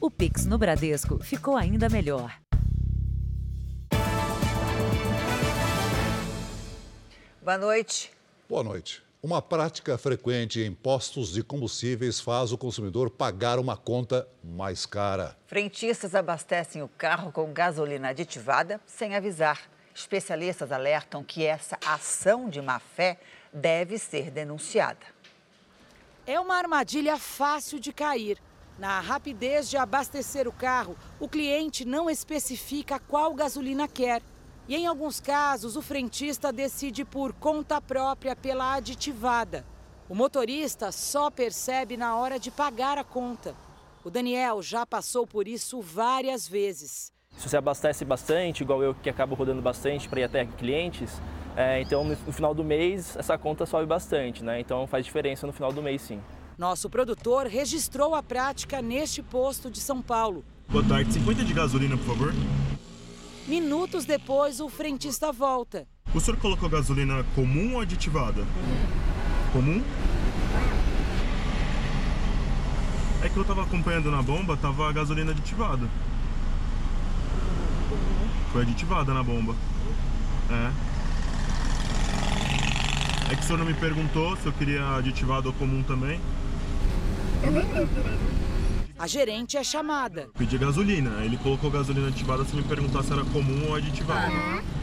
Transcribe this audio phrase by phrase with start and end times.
[0.00, 2.32] O Pix no Bradesco ficou ainda melhor.
[7.42, 8.12] Boa noite.
[8.48, 9.02] Boa noite.
[9.20, 15.36] Uma prática frequente em postos de combustíveis faz o consumidor pagar uma conta mais cara.
[15.48, 19.68] Frentistas abastecem o carro com gasolina aditivada sem avisar.
[19.92, 23.18] Especialistas alertam que essa ação de má fé
[23.52, 25.04] deve ser denunciada.
[26.24, 28.38] É uma armadilha fácil de cair.
[28.78, 34.22] Na rapidez de abastecer o carro, o cliente não especifica qual gasolina quer.
[34.68, 39.66] E em alguns casos, o frentista decide por conta própria pela aditivada.
[40.08, 43.52] O motorista só percebe na hora de pagar a conta.
[44.04, 47.12] O Daniel já passou por isso várias vezes.
[47.36, 51.20] Se você abastece bastante, igual eu que acabo rodando bastante para ir até clientes,
[51.56, 54.60] é, então no final do mês essa conta sobe bastante, né?
[54.60, 56.20] Então faz diferença no final do mês sim.
[56.58, 60.44] Nosso produtor registrou a prática neste posto de São Paulo.
[60.68, 62.34] Boa tarde, 50 de gasolina, por favor.
[63.46, 65.86] Minutos depois, o frentista volta.
[66.12, 68.44] O senhor colocou gasolina comum ou aditivada?
[69.52, 69.80] Comum?
[73.22, 75.88] É que eu tava acompanhando na bomba, tava a gasolina aditivada.
[78.50, 79.54] Foi aditivada na bomba.
[80.50, 80.72] É.
[83.30, 86.20] É que o senhor não me perguntou se eu queria aditivado ou comum também.
[88.98, 90.28] A gerente é chamada.
[90.36, 91.24] Pedi gasolina.
[91.24, 94.32] Ele colocou gasolina aditivada se me perguntar se era comum ou aditivada.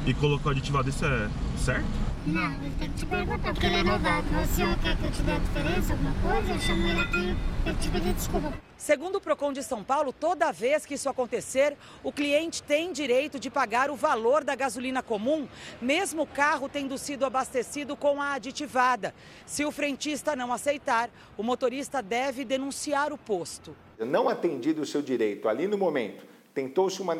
[0.05, 1.85] E colocou aditivada, isso é certo?
[2.25, 4.25] Não, ele tem que te perguntar, porque ele é novato.
[4.55, 6.53] Senhor quer que eu te dê a diferença, alguma coisa?
[6.53, 8.53] Eu chamo ele aqui para te pedir desculpa.
[8.77, 13.39] Segundo o Procon de São Paulo, toda vez que isso acontecer, o cliente tem direito
[13.39, 15.47] de pagar o valor da gasolina comum,
[15.79, 19.13] mesmo o carro tendo sido abastecido com a aditivada.
[19.45, 23.75] Se o frentista não aceitar, o motorista deve denunciar o posto.
[23.99, 27.15] Não atendido o seu direito ali no momento, tentou-se uma,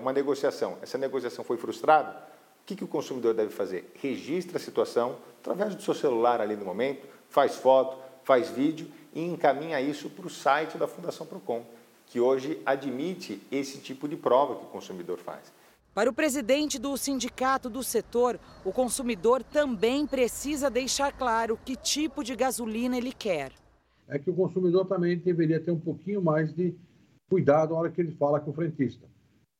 [0.00, 2.29] uma negociação, essa negociação foi frustrada,
[2.70, 3.90] que, que o consumidor deve fazer?
[4.00, 9.24] Registra a situação através do seu celular ali no momento, faz foto, faz vídeo e
[9.24, 11.64] encaminha isso para o site da Fundação Procon,
[12.06, 15.52] que hoje admite esse tipo de prova que o consumidor faz.
[15.92, 22.22] Para o presidente do sindicato do setor, o consumidor também precisa deixar claro que tipo
[22.22, 23.50] de gasolina ele quer.
[24.06, 26.74] É que o consumidor também deveria ter um pouquinho mais de
[27.28, 29.06] cuidado na hora que ele fala com o frentista.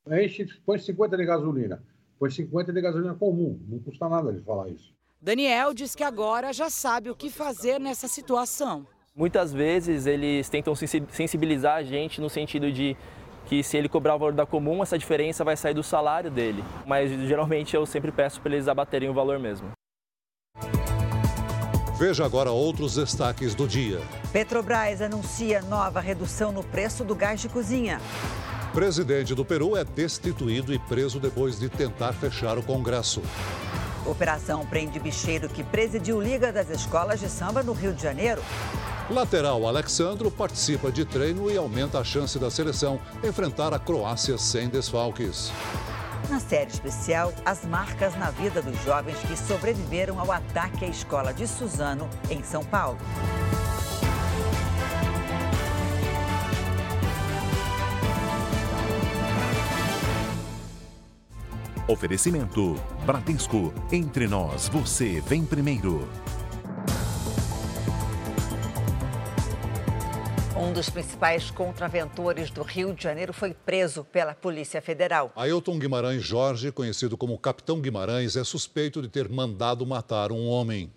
[0.08, 1.82] Enche, põe 50 de gasolina
[2.20, 4.92] foi 50 de gasolina comum, não custa nada de falar isso.
[5.22, 8.86] Daniel diz que agora já sabe o que fazer nessa situação.
[9.16, 12.94] Muitas vezes eles tentam sensibilizar a gente no sentido de
[13.46, 16.62] que se ele cobrar o valor da comum, essa diferença vai sair do salário dele.
[16.86, 19.70] Mas geralmente eu sempre peço para eles abaterem o valor mesmo.
[21.98, 23.98] Veja agora outros destaques do dia.
[24.32, 27.98] Petrobras anuncia nova redução no preço do gás de cozinha.
[28.72, 33.20] Presidente do Peru é destituído e preso depois de tentar fechar o Congresso.
[34.06, 38.40] Operação prende bicheiro que presidiu Liga das Escolas de Samba no Rio de Janeiro.
[39.10, 44.68] Lateral Alexandro participa de treino e aumenta a chance da seleção enfrentar a Croácia sem
[44.68, 45.50] desfalques.
[46.28, 51.34] Na série especial, as marcas na vida dos jovens que sobreviveram ao ataque à escola
[51.34, 52.98] de Suzano, em São Paulo.
[61.90, 62.74] Oferecimento:
[63.04, 63.74] Bradesco.
[63.90, 66.08] Entre nós, você vem primeiro.
[70.56, 75.32] Um dos principais contraventores do Rio de Janeiro foi preso pela Polícia Federal.
[75.34, 80.92] Ailton Guimarães Jorge, conhecido como Capitão Guimarães, é suspeito de ter mandado matar um homem.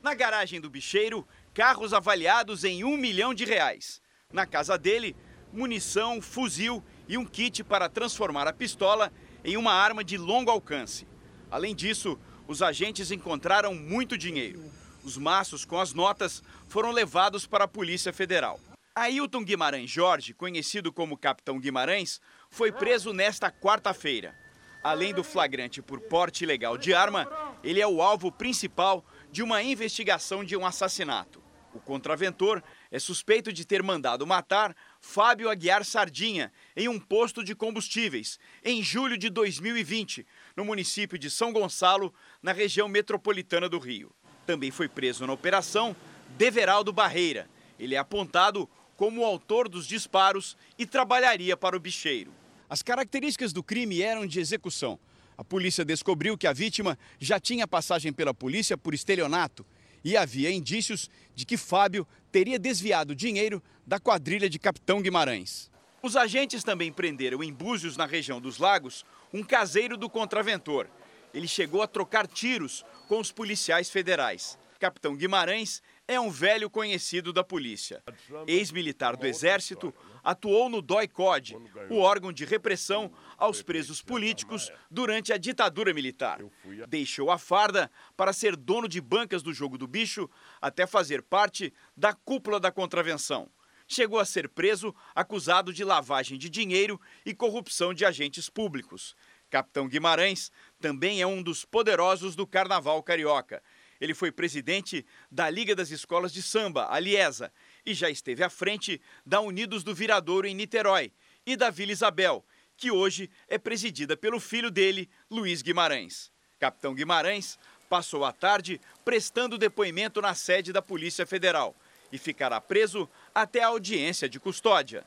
[0.00, 4.00] Na garagem do bicheiro, carros avaliados em um milhão de reais.
[4.32, 5.16] Na casa dele,
[5.52, 9.10] munição, fuzil e um kit para transformar a pistola
[9.46, 11.06] em uma arma de longo alcance.
[11.48, 12.18] Além disso,
[12.48, 14.60] os agentes encontraram muito dinheiro.
[15.04, 18.58] Os maços com as notas foram levados para a Polícia Federal.
[18.92, 22.20] Ailton Guimarães Jorge, conhecido como Capitão Guimarães,
[22.50, 24.34] foi preso nesta quarta-feira.
[24.82, 27.28] Além do flagrante por porte ilegal de arma,
[27.62, 31.40] ele é o alvo principal de uma investigação de um assassinato.
[31.72, 34.74] O contraventor é suspeito de ter mandado matar
[35.06, 40.26] Fábio Aguiar Sardinha em um posto de combustíveis em julho de 2020,
[40.56, 42.12] no município de São Gonçalo,
[42.42, 44.12] na região metropolitana do Rio.
[44.44, 45.94] Também foi preso na operação
[46.36, 47.48] Deveraldo Barreira.
[47.78, 52.34] Ele é apontado como o autor dos disparos e trabalharia para o bicheiro.
[52.68, 54.98] As características do crime eram de execução.
[55.38, 59.64] A polícia descobriu que a vítima já tinha passagem pela polícia por estelionato
[60.06, 65.68] e havia indícios de que Fábio teria desviado dinheiro da quadrilha de Capitão Guimarães.
[66.00, 69.04] Os agentes também prenderam em Búzios, na região dos Lagos,
[69.34, 70.88] um caseiro do contraventor.
[71.34, 74.56] Ele chegou a trocar tiros com os policiais federais.
[74.78, 78.00] Capitão Guimarães é um velho conhecido da polícia.
[78.46, 79.92] Ex-militar do Exército,
[80.26, 81.56] atuou no DOI-CODE,
[81.88, 86.40] o órgão de repressão aos presos políticos durante a ditadura militar.
[86.88, 90.28] Deixou a farda para ser dono de bancas do jogo do bicho
[90.60, 93.48] até fazer parte da cúpula da contravenção.
[93.86, 99.14] Chegou a ser preso acusado de lavagem de dinheiro e corrupção de agentes públicos.
[99.48, 100.50] Capitão Guimarães
[100.80, 103.62] também é um dos poderosos do carnaval carioca
[104.00, 107.52] ele foi presidente da Liga das Escolas de Samba, a Liesa,
[107.86, 111.12] e já esteve à frente da Unidos do Viradouro em Niterói
[111.46, 112.44] e da Vila Isabel,
[112.76, 116.32] que hoje é presidida pelo filho dele, Luiz Guimarães.
[116.58, 121.74] Capitão Guimarães passou a tarde prestando depoimento na sede da Polícia Federal
[122.10, 125.04] e ficará preso até a audiência de custódia.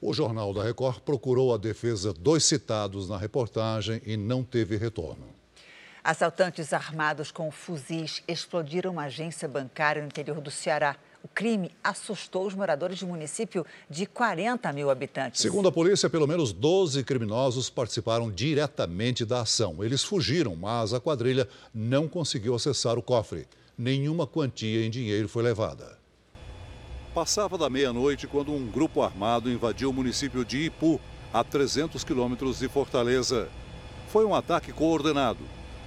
[0.00, 5.26] O Jornal da Record procurou a defesa dos citados na reportagem e não teve retorno.
[6.04, 10.96] Assaltantes armados com fuzis explodiram uma agência bancária no interior do Ceará.
[11.26, 15.40] O crime assustou os moradores de um município de 40 mil habitantes.
[15.40, 19.82] Segundo a polícia, pelo menos 12 criminosos participaram diretamente da ação.
[19.82, 23.48] Eles fugiram, mas a quadrilha não conseguiu acessar o cofre.
[23.76, 25.98] Nenhuma quantia em dinheiro foi levada.
[27.12, 31.00] Passava da meia-noite quando um grupo armado invadiu o município de Ipu,
[31.34, 33.48] a 300 quilômetros de Fortaleza.
[34.10, 35.40] Foi um ataque coordenado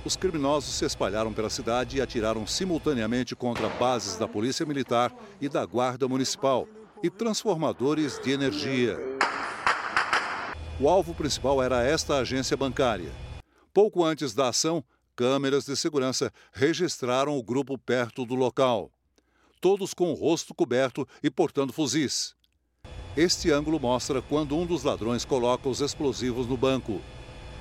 [0.06, 5.50] os criminosos se espalharam pela cidade e atiraram simultaneamente contra bases da Polícia Militar e
[5.50, 6.68] da Guarda Municipal
[7.04, 8.98] e transformadores de energia.
[10.80, 13.12] O alvo principal era esta agência bancária.
[13.74, 14.84] Pouco antes da ação,
[15.16, 18.90] câmeras de segurança registraram o grupo perto do local.
[19.60, 22.34] Todos com o rosto coberto e portando fuzis.
[23.18, 27.02] Este ângulo mostra quando um dos ladrões coloca os explosivos no banco.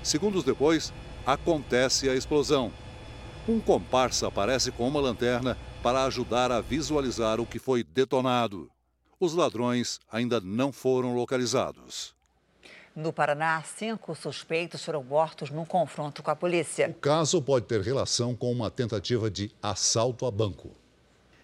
[0.05, 0.93] Segundos depois,
[1.29, 2.73] acontece a explosão.
[3.47, 8.71] Um comparsa aparece com uma lanterna para ajudar a visualizar o que foi detonado.
[9.21, 12.15] Os ladrões ainda não foram localizados.
[12.97, 16.89] No Paraná, cinco suspeitos foram mortos num confronto com a polícia.
[16.89, 20.71] O caso pode ter relação com uma tentativa de assalto a banco.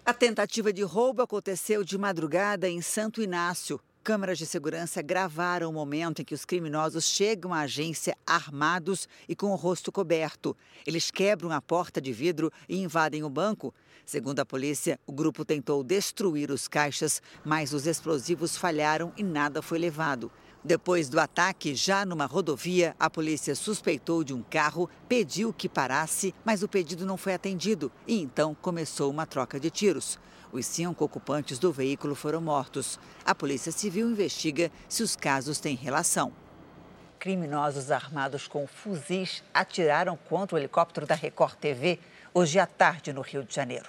[0.02, 3.78] A tentativa de roubo aconteceu de madrugada em Santo Inácio.
[4.04, 9.34] Câmeras de segurança gravaram o momento em que os criminosos chegam à agência armados e
[9.34, 10.54] com o rosto coberto.
[10.86, 13.72] Eles quebram a porta de vidro e invadem o banco.
[14.04, 19.62] Segundo a polícia, o grupo tentou destruir os caixas, mas os explosivos falharam e nada
[19.62, 20.30] foi levado.
[20.62, 26.34] Depois do ataque, já numa rodovia, a polícia suspeitou de um carro, pediu que parasse,
[26.44, 30.18] mas o pedido não foi atendido e então começou uma troca de tiros.
[30.54, 32.96] Os cinco ocupantes do veículo foram mortos.
[33.24, 36.30] A Polícia Civil investiga se os casos têm relação.
[37.18, 41.98] Criminosos armados com fuzis atiraram contra o helicóptero da Record TV
[42.32, 43.88] hoje à tarde no Rio de Janeiro.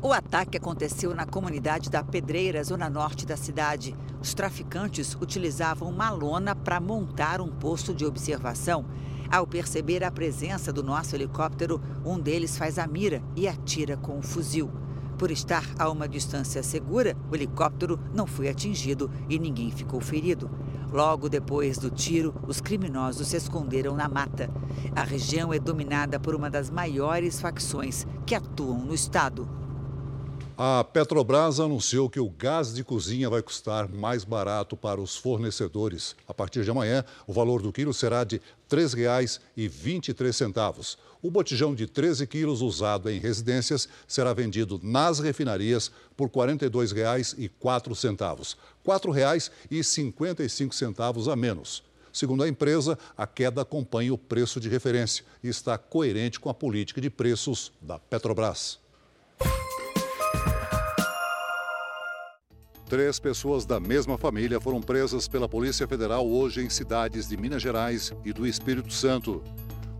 [0.00, 3.92] O ataque aconteceu na comunidade da Pedreira, zona norte da cidade.
[4.20, 8.86] Os traficantes utilizavam uma lona para montar um posto de observação.
[9.28, 14.16] Ao perceber a presença do nosso helicóptero, um deles faz a mira e atira com
[14.16, 14.85] um fuzil.
[15.18, 20.50] Por estar a uma distância segura, o helicóptero não foi atingido e ninguém ficou ferido.
[20.92, 24.50] Logo depois do tiro, os criminosos se esconderam na mata.
[24.94, 29.48] A região é dominada por uma das maiores facções que atuam no estado.
[30.58, 36.16] A Petrobras anunciou que o gás de cozinha vai custar mais barato para os fornecedores.
[36.26, 40.96] A partir de amanhã, o valor do quilo será de R$ 3,23.
[41.22, 47.38] O botijão de 13 quilos usado em residências será vendido nas refinarias por R$ 42,04.
[47.38, 47.50] R$
[48.86, 51.82] 4,55 a menos.
[52.12, 56.54] Segundo a empresa, a queda acompanha o preço de referência e está coerente com a
[56.54, 58.78] política de preços da Petrobras.
[62.88, 67.60] Três pessoas da mesma família foram presas pela Polícia Federal hoje em cidades de Minas
[67.60, 69.42] Gerais e do Espírito Santo.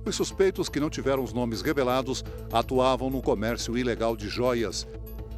[0.07, 4.87] Os suspeitos que não tiveram os nomes revelados atuavam no comércio ilegal de joias.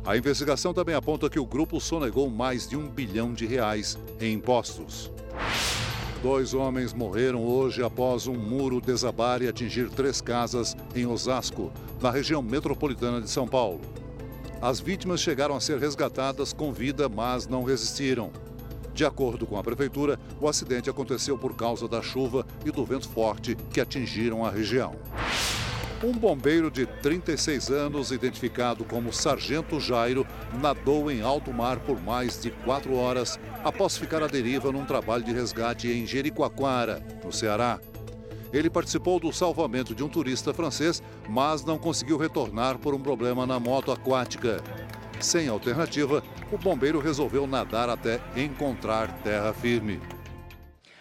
[0.05, 4.35] A investigação também aponta que o grupo sonegou mais de um bilhão de reais em
[4.35, 5.11] impostos.
[6.23, 11.73] Dois homens morreram hoje após um muro desabar e atingir três casas em Osasco,
[12.03, 13.81] na região metropolitana de São Paulo.
[14.61, 18.31] As vítimas chegaram a ser resgatadas com vida, mas não resistiram.
[18.99, 23.09] De acordo com a prefeitura, o acidente aconteceu por causa da chuva e do vento
[23.09, 24.97] forte que atingiram a região.
[26.03, 30.27] Um bombeiro de 36 anos, identificado como Sargento Jairo,
[30.61, 35.23] nadou em alto mar por mais de quatro horas após ficar à deriva num trabalho
[35.23, 37.79] de resgate em Jericoacoara, no Ceará.
[38.53, 43.47] Ele participou do salvamento de um turista francês, mas não conseguiu retornar por um problema
[43.47, 44.61] na moto aquática.
[45.21, 50.01] Sem alternativa, o bombeiro resolveu nadar até encontrar terra firme.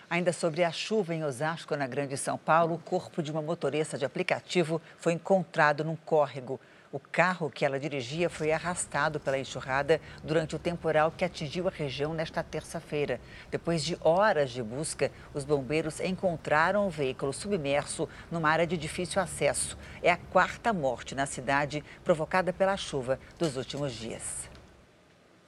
[0.10, 3.98] Ainda sobre a chuva em Osasco, na Grande São Paulo, o corpo de uma motorista
[3.98, 6.60] de aplicativo foi encontrado num córrego.
[6.94, 11.72] O carro que ela dirigia foi arrastado pela enxurrada durante o temporal que atingiu a
[11.72, 13.20] região nesta terça-feira.
[13.52, 19.22] Depois de horas de busca, os bombeiros encontraram o veículo submerso numa área de difícil
[19.22, 19.78] acesso.
[20.02, 24.57] É a quarta morte na cidade provocada pela chuva dos últimos dias.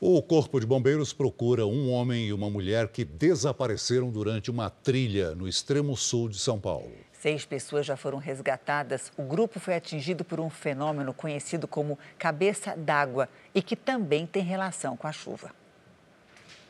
[0.01, 5.35] O Corpo de Bombeiros procura um homem e uma mulher que desapareceram durante uma trilha
[5.35, 6.93] no extremo sul de São Paulo.
[7.11, 9.11] Seis pessoas já foram resgatadas.
[9.17, 14.41] O grupo foi atingido por um fenômeno conhecido como cabeça d'água e que também tem
[14.41, 15.53] relação com a chuva.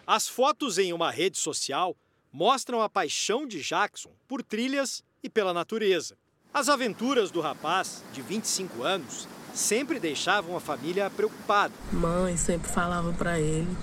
[0.08, 1.96] As fotos em uma rede social
[2.34, 6.18] mostram a paixão de Jackson por trilhas e pela natureza.
[6.52, 11.74] As aventuras do rapaz, de 25 anos, sempre deixavam a família preocupada.
[11.92, 13.76] Mãe sempre falava para ele: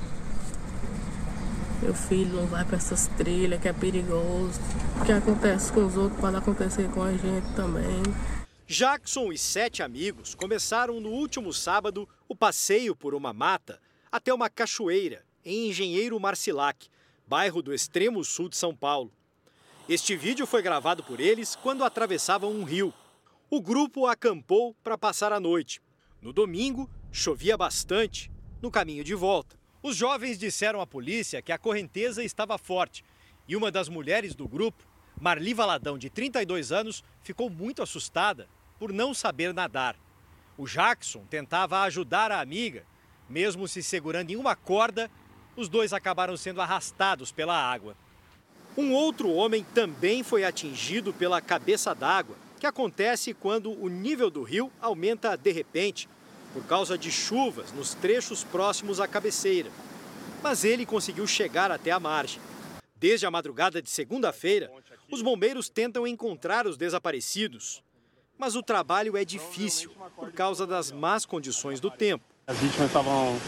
[1.82, 4.61] Meu filho não vai para essas trilhas que é perigoso.
[5.00, 8.02] O que acontece com os outros pode acontecer com a gente também.
[8.66, 13.80] Jackson e sete amigos começaram no último sábado o passeio por uma mata
[14.11, 16.88] até uma cachoeira em Engenheiro Marcilac,
[17.28, 19.12] bairro do extremo sul de São Paulo.
[19.88, 22.92] Este vídeo foi gravado por eles quando atravessavam um rio
[23.56, 25.80] o grupo acampou para passar a noite.
[26.20, 29.58] No domingo, chovia bastante no caminho de volta.
[29.82, 33.02] Os jovens disseram à polícia que a correnteza estava forte
[33.48, 34.84] e uma das mulheres do grupo,
[35.18, 38.46] Marli Valadão, de 32 anos, ficou muito assustada
[38.78, 39.96] por não saber nadar.
[40.58, 42.84] O Jackson tentava ajudar a amiga,
[43.26, 45.10] mesmo se segurando em uma corda,
[45.56, 47.96] os dois acabaram sendo arrastados pela água.
[48.76, 54.42] Um outro homem também foi atingido pela cabeça d'água que acontece quando o nível do
[54.42, 56.08] rio aumenta de repente
[56.52, 59.70] por causa de chuvas nos trechos próximos à cabeceira.
[60.42, 62.40] Mas ele conseguiu chegar até a margem.
[62.96, 64.70] Desde a madrugada de segunda-feira,
[65.10, 67.82] os bombeiros tentam encontrar os desaparecidos.
[68.38, 72.25] Mas o trabalho é difícil por causa das más condições do tempo.
[72.46, 73.38] As vítimas estavam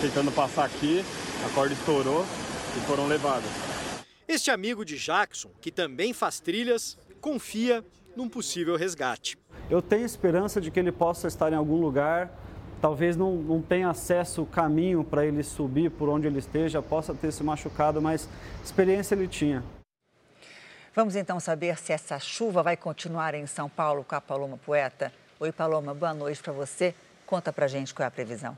[0.00, 1.04] tentando passar aqui,
[1.44, 2.24] a corda estourou
[2.76, 3.50] e foram levadas.
[4.28, 7.84] Este amigo de Jackson, que também faz trilhas, confia
[8.16, 9.36] num possível resgate.
[9.70, 12.30] Eu tenho esperança de que ele possa estar em algum lugar,
[12.80, 17.14] talvez não, não tenha acesso o caminho para ele subir por onde ele esteja, possa
[17.14, 18.28] ter se machucado, mas
[18.62, 19.64] experiência ele tinha.
[20.94, 25.12] Vamos então saber se essa chuva vai continuar em São Paulo com a Paloma Poeta.
[25.40, 26.94] Oi, Paloma, boa noite para você.
[27.26, 28.56] Conta para gente qual é a previsão.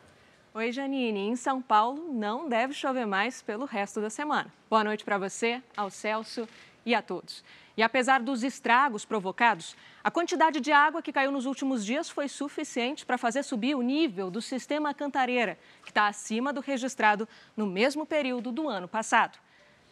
[0.52, 1.20] Oi, Janine.
[1.20, 4.52] Em São Paulo não deve chover mais pelo resto da semana.
[4.68, 6.46] Boa noite para você, ao Celso
[6.86, 7.44] e a todos.
[7.76, 12.28] E apesar dos estragos provocados, a quantidade de água que caiu nos últimos dias foi
[12.28, 17.66] suficiente para fazer subir o nível do sistema Cantareira, que está acima do registrado no
[17.66, 19.36] mesmo período do ano passado.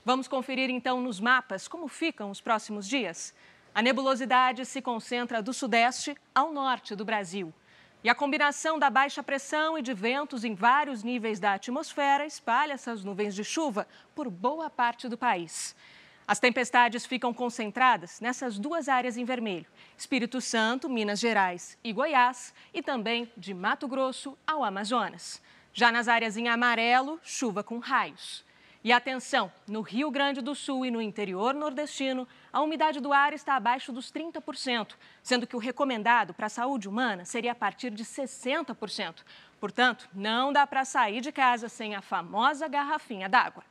[0.04, 3.34] Vamos conferir então nos mapas como ficam os próximos dias.
[3.74, 7.52] A nebulosidade se concentra do sudeste ao norte do Brasil.
[8.04, 12.74] E a combinação da baixa pressão e de ventos em vários níveis da atmosfera espalha
[12.74, 15.74] essas nuvens de chuva por boa parte do país.
[16.26, 19.66] As tempestades ficam concentradas nessas duas áreas em vermelho:
[19.96, 25.42] Espírito Santo, Minas Gerais e Goiás, e também de Mato Grosso ao Amazonas.
[25.72, 28.44] Já nas áreas em amarelo, chuva com raios.
[28.82, 33.32] E atenção, no Rio Grande do Sul e no interior nordestino, a umidade do ar
[33.32, 37.90] está abaixo dos 30%, sendo que o recomendado para a saúde humana seria a partir
[37.90, 39.22] de 60%.
[39.58, 43.64] Portanto, não dá para sair de casa sem a famosa garrafinha d'água.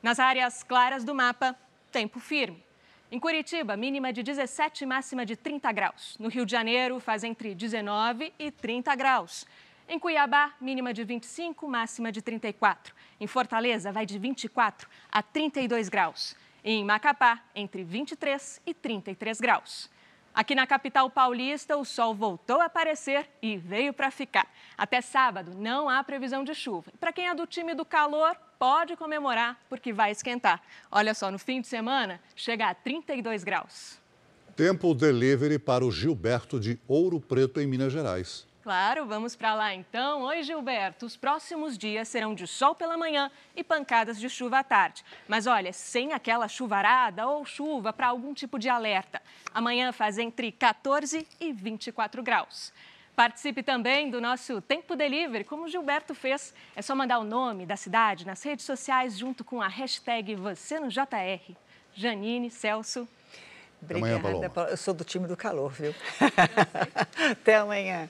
[0.00, 1.58] Nas áreas claras do mapa,
[1.94, 2.60] tempo firme.
[3.08, 6.16] Em Curitiba, mínima de 17 e máxima de 30 graus.
[6.18, 9.46] No Rio de Janeiro, faz entre 19 e 30 graus.
[9.88, 12.92] Em Cuiabá, mínima de 25, máxima de 34.
[13.20, 16.34] Em Fortaleza, vai de 24 a 32 graus.
[16.64, 19.88] Em Macapá, entre 23 e 33 graus.
[20.34, 24.52] Aqui na capital paulista, o sol voltou a aparecer e veio para ficar.
[24.76, 26.90] Até sábado não há previsão de chuva.
[26.98, 30.58] Para quem é do time do calor, pode comemorar porque vai esquentar.
[30.90, 34.00] Olha só, no fim de semana chega a 32 graus.
[34.56, 38.46] Tempo delivery para o Gilberto de Ouro Preto, em Minas Gerais.
[38.62, 40.22] Claro, vamos para lá então.
[40.22, 41.04] Oi, Gilberto.
[41.04, 45.04] Os próximos dias serão de sol pela manhã e pancadas de chuva à tarde.
[45.28, 49.20] Mas olha, sem aquela chuvarada ou chuva para algum tipo de alerta.
[49.52, 52.72] Amanhã faz entre 14 e 24 graus.
[53.16, 56.52] Participe também do nosso Tempo Delivery, como o Gilberto fez.
[56.74, 60.80] É só mandar o nome da cidade nas redes sociais junto com a hashtag Você
[60.80, 61.54] no JR.
[61.94, 63.06] Janine, Celso.
[63.80, 65.94] Obrigada, amanhã, Eu sou do time do calor, viu?
[67.30, 68.08] Até amanhã.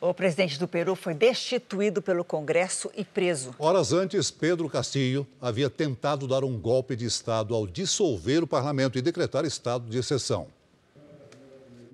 [0.00, 3.54] O presidente do Peru foi destituído pelo Congresso e preso.
[3.58, 8.98] Horas antes, Pedro Castillo havia tentado dar um golpe de Estado ao dissolver o parlamento
[8.98, 10.48] e decretar estado de exceção.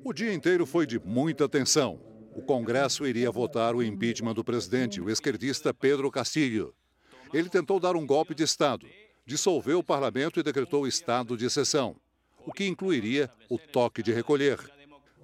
[0.08, 2.00] O dia inteiro foi de muita tensão.
[2.32, 6.72] O Congresso iria votar o impeachment do presidente, o esquerdista Pedro Castillo.
[7.34, 8.86] Ele tentou dar um golpe de Estado,
[9.26, 11.96] dissolveu o parlamento e decretou estado de exceção,
[12.46, 14.60] o que incluiria o toque de recolher.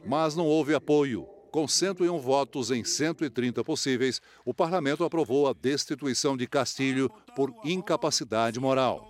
[0.05, 1.29] Mas não houve apoio.
[1.53, 8.59] Com 101 votos em 130 possíveis, o parlamento aprovou a destituição de Castilho por incapacidade
[8.59, 9.09] moral.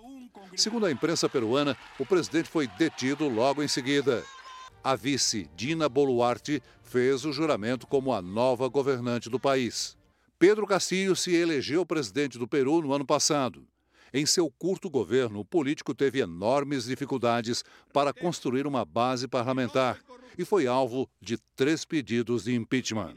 [0.55, 4.23] Segundo a imprensa peruana, o presidente foi detido logo em seguida.
[4.83, 9.95] A vice, Dina Boluarte, fez o juramento como a nova governante do país.
[10.37, 13.65] Pedro Castillo se elegeu presidente do Peru no ano passado.
[14.13, 17.63] Em seu curto governo, o político teve enormes dificuldades
[17.93, 19.99] para construir uma base parlamentar
[20.37, 23.13] e foi alvo de três pedidos de impeachment.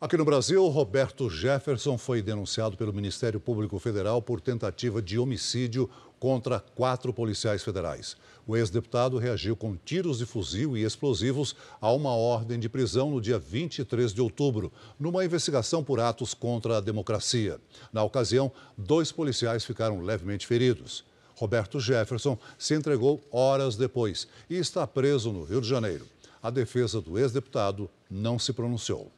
[0.00, 5.90] Aqui no Brasil, Roberto Jefferson foi denunciado pelo Ministério Público Federal por tentativa de homicídio
[6.18, 8.16] contra quatro policiais federais.
[8.46, 13.20] O ex-deputado reagiu com tiros de fuzil e explosivos a uma ordem de prisão no
[13.20, 17.60] dia 23 de outubro, numa investigação por atos contra a democracia.
[17.92, 21.04] Na ocasião, dois policiais ficaram levemente feridos.
[21.34, 26.06] Roberto Jefferson se entregou horas depois e está preso no Rio de Janeiro.
[26.42, 29.12] A defesa do ex-deputado não se pronunciou.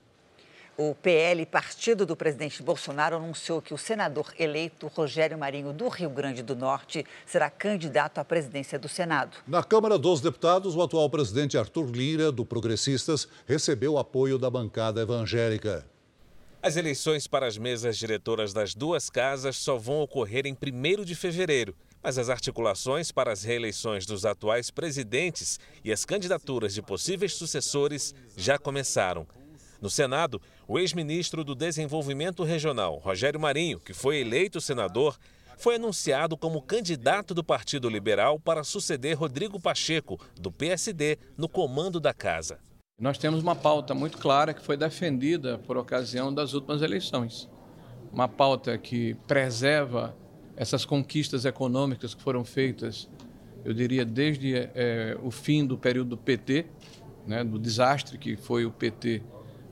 [0.82, 6.08] O PL, partido do presidente Bolsonaro, anunciou que o senador eleito Rogério Marinho, do Rio
[6.08, 9.36] Grande do Norte, será candidato à presidência do Senado.
[9.46, 14.48] Na Câmara dos Deputados, o atual presidente Arthur Lira, do Progressistas, recebeu o apoio da
[14.48, 15.84] bancada evangélica.
[16.62, 21.14] As eleições para as mesas diretoras das duas casas só vão ocorrer em 1 de
[21.14, 21.76] fevereiro.
[22.02, 28.14] Mas as articulações para as reeleições dos atuais presidentes e as candidaturas de possíveis sucessores
[28.34, 29.26] já começaram.
[29.80, 35.18] No Senado, o ex-ministro do Desenvolvimento Regional, Rogério Marinho, que foi eleito senador,
[35.58, 41.98] foi anunciado como candidato do Partido Liberal para suceder Rodrigo Pacheco, do PSD, no comando
[41.98, 42.60] da casa.
[43.00, 47.50] Nós temos uma pauta muito clara que foi defendida por ocasião das últimas eleições.
[48.12, 50.16] Uma pauta que preserva
[50.54, 53.08] essas conquistas econômicas que foram feitas,
[53.64, 56.66] eu diria, desde é, o fim do período do PT,
[57.26, 59.20] né, do desastre que foi o PT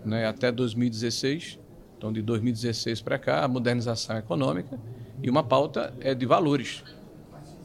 [0.08, 1.58] né, até 2016.
[1.96, 4.78] Então, de 2016 para cá, a modernização econômica
[5.22, 6.82] e uma pauta é de valores.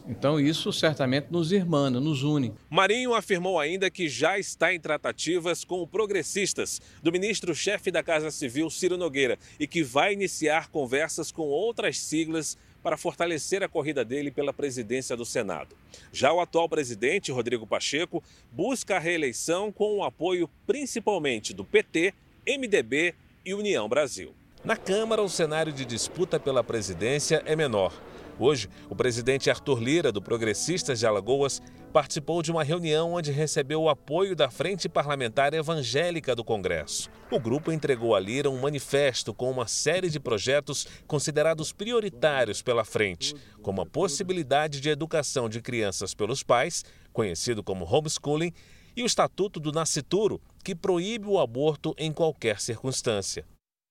[0.07, 2.53] Então, isso certamente nos irmana, nos une.
[2.69, 8.69] Marinho afirmou ainda que já está em tratativas com progressistas do ministro-chefe da Casa Civil,
[8.69, 14.29] Ciro Nogueira, e que vai iniciar conversas com outras siglas para fortalecer a corrida dele
[14.29, 15.73] pela presidência do Senado.
[16.11, 22.13] Já o atual presidente, Rodrigo Pacheco, busca a reeleição com o apoio principalmente do PT
[22.45, 24.35] MDB e União Brasil.
[24.65, 27.93] Na Câmara, o cenário de disputa pela presidência é menor.
[28.37, 31.61] Hoje, o presidente Arthur Lira, do Progressistas de Alagoas,
[31.93, 37.09] participou de uma reunião onde recebeu o apoio da Frente Parlamentar Evangélica do Congresso.
[37.31, 42.83] O grupo entregou a Lira um manifesto com uma série de projetos considerados prioritários pela
[42.83, 48.51] frente, como a possibilidade de educação de crianças pelos pais, conhecido como homeschooling,
[48.95, 53.45] e o Estatuto do Nascituro, que proíbe o aborto em qualquer circunstância.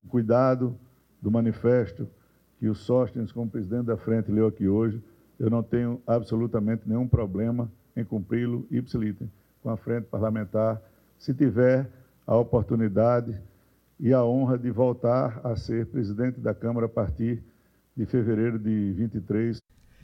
[0.09, 0.79] Cuidado
[1.21, 2.09] do manifesto
[2.59, 5.03] que o Sóstenes, como presidente da frente, leu aqui hoje,
[5.39, 9.29] eu não tenho absolutamente nenhum problema em cumpri-lo ipsiliter
[9.63, 10.81] com a frente parlamentar,
[11.19, 11.89] se tiver
[12.27, 13.39] a oportunidade
[14.01, 17.43] e a honra de voltar a ser presidente da Câmara a partir
[17.97, 19.59] de fevereiro de 23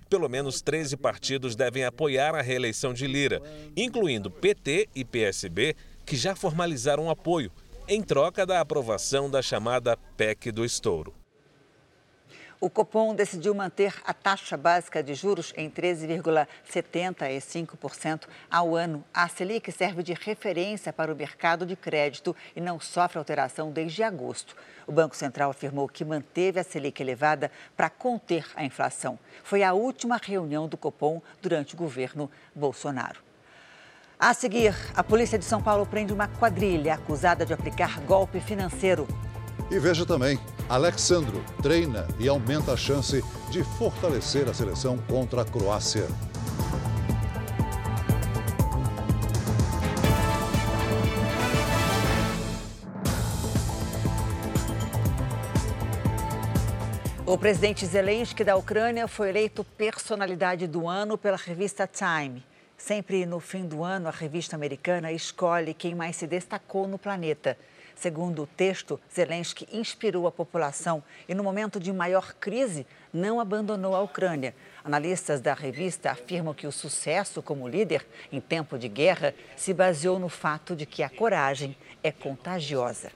[0.08, 3.42] pelo menos 13 partidos devem apoiar a reeleição de Lira,
[3.76, 5.76] incluindo PT e PSB,
[6.08, 7.52] que já formalizaram apoio,
[7.86, 11.14] em troca da aprovação da chamada PEC do estouro.
[12.58, 19.04] O Copom decidiu manter a taxa básica de juros em 13,75% ao ano.
[19.12, 24.02] A Selic serve de referência para o mercado de crédito e não sofre alteração desde
[24.02, 24.56] agosto.
[24.86, 29.18] O Banco Central afirmou que manteve a Selic elevada para conter a inflação.
[29.44, 33.27] Foi a última reunião do Copom durante o governo Bolsonaro.
[34.20, 39.06] A seguir, a polícia de São Paulo prende uma quadrilha acusada de aplicar golpe financeiro.
[39.70, 45.44] E veja também, Alexandro treina e aumenta a chance de fortalecer a seleção contra a
[45.44, 46.08] Croácia.
[57.24, 62.42] O presidente Zelensky da Ucrânia foi eleito personalidade do ano pela revista Time.
[62.78, 67.58] Sempre no fim do ano, a revista americana escolhe quem mais se destacou no planeta.
[67.96, 73.96] Segundo o texto, Zelensky inspirou a população e, no momento de maior crise, não abandonou
[73.96, 74.54] a Ucrânia.
[74.84, 80.20] Analistas da revista afirmam que o sucesso como líder em tempo de guerra se baseou
[80.20, 83.10] no fato de que a coragem é contagiosa.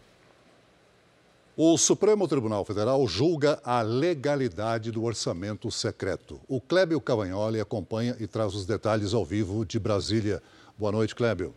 [1.54, 6.40] O Supremo Tribunal Federal julga a legalidade do orçamento secreto.
[6.48, 10.42] O Clébio Cavagnoli acompanha e traz os detalhes ao vivo de Brasília.
[10.78, 11.54] Boa noite, Clébio.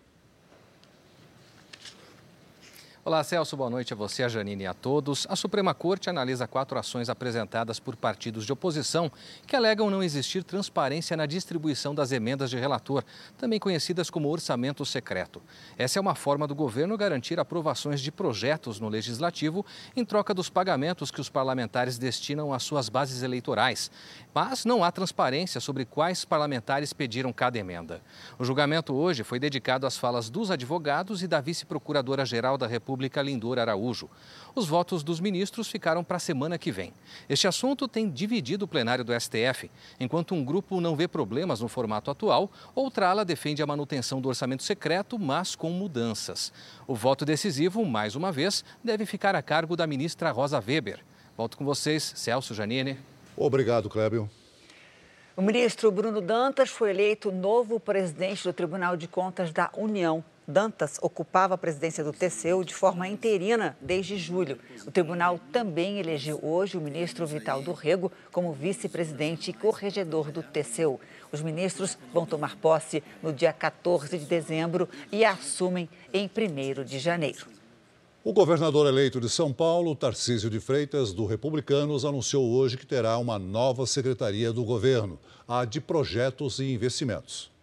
[3.08, 3.56] Olá, Celso.
[3.56, 5.28] Boa noite a você, a Janine e a todos.
[5.30, 9.12] A Suprema Corte analisa quatro ações apresentadas por partidos de oposição
[9.46, 13.04] que alegam não existir transparência na distribuição das emendas de relator,
[13.38, 15.39] também conhecidas como orçamento secreto.
[15.78, 19.63] Essa é uma forma do governo garantir aprovações de projetos no legislativo
[19.96, 23.91] em troca dos pagamentos que os parlamentares destinam às suas bases eleitorais.
[24.34, 28.02] Mas não há transparência sobre quais parlamentares pediram cada emenda.
[28.39, 33.21] O julgamento hoje foi dedicado às falas dos advogados e da vice-procuradora-geral da República República
[33.21, 34.10] Lindor Araújo.
[34.55, 36.93] Os votos dos ministros ficaram para a semana que vem.
[37.27, 39.69] Este assunto tem dividido o plenário do STF.
[39.99, 44.29] Enquanto um grupo não vê problemas no formato atual, outra ala defende a manutenção do
[44.29, 46.53] orçamento secreto, mas com mudanças.
[46.88, 51.03] O voto decisivo, mais uma vez, deve ficar a cargo da ministra Rosa Weber.
[51.36, 52.97] Volto com vocês, Celso Janine.
[53.36, 54.29] Obrigado, Clébio.
[55.36, 60.23] O ministro Bruno Dantas foi eleito novo presidente do Tribunal de Contas da União.
[60.47, 64.60] Dantas ocupava a presidência do TCU de forma interina desde julho.
[64.86, 70.43] O tribunal também elegeu hoje o ministro Vital do Rego como vice-presidente e corregedor do
[70.43, 70.99] TCU.
[71.31, 76.99] Os ministros vão tomar posse no dia 14 de dezembro e assumem em 1 de
[76.99, 77.47] janeiro.
[78.23, 83.17] O governador eleito de São Paulo, Tarcísio de Freitas, do Republicanos, anunciou hoje que terá
[83.17, 87.55] uma nova secretaria do governo, a de Projetos e Investimentos.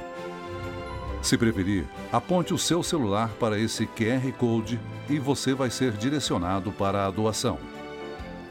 [1.21, 6.71] Se preferir, aponte o seu celular para esse QR Code e você vai ser direcionado
[6.71, 7.68] para a doação.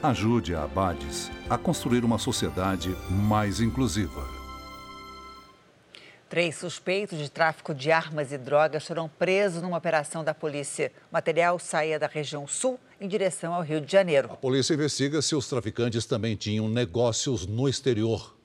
[0.00, 4.24] Ajude a Abades a construir uma sociedade mais inclusiva.
[6.28, 10.92] Três suspeitos de tráfico de armas e drogas foram presos numa operação da polícia.
[11.10, 14.30] O material saía da região sul em direção ao Rio de Janeiro.
[14.30, 18.36] A polícia investiga se os traficantes também tinham negócios no exterior.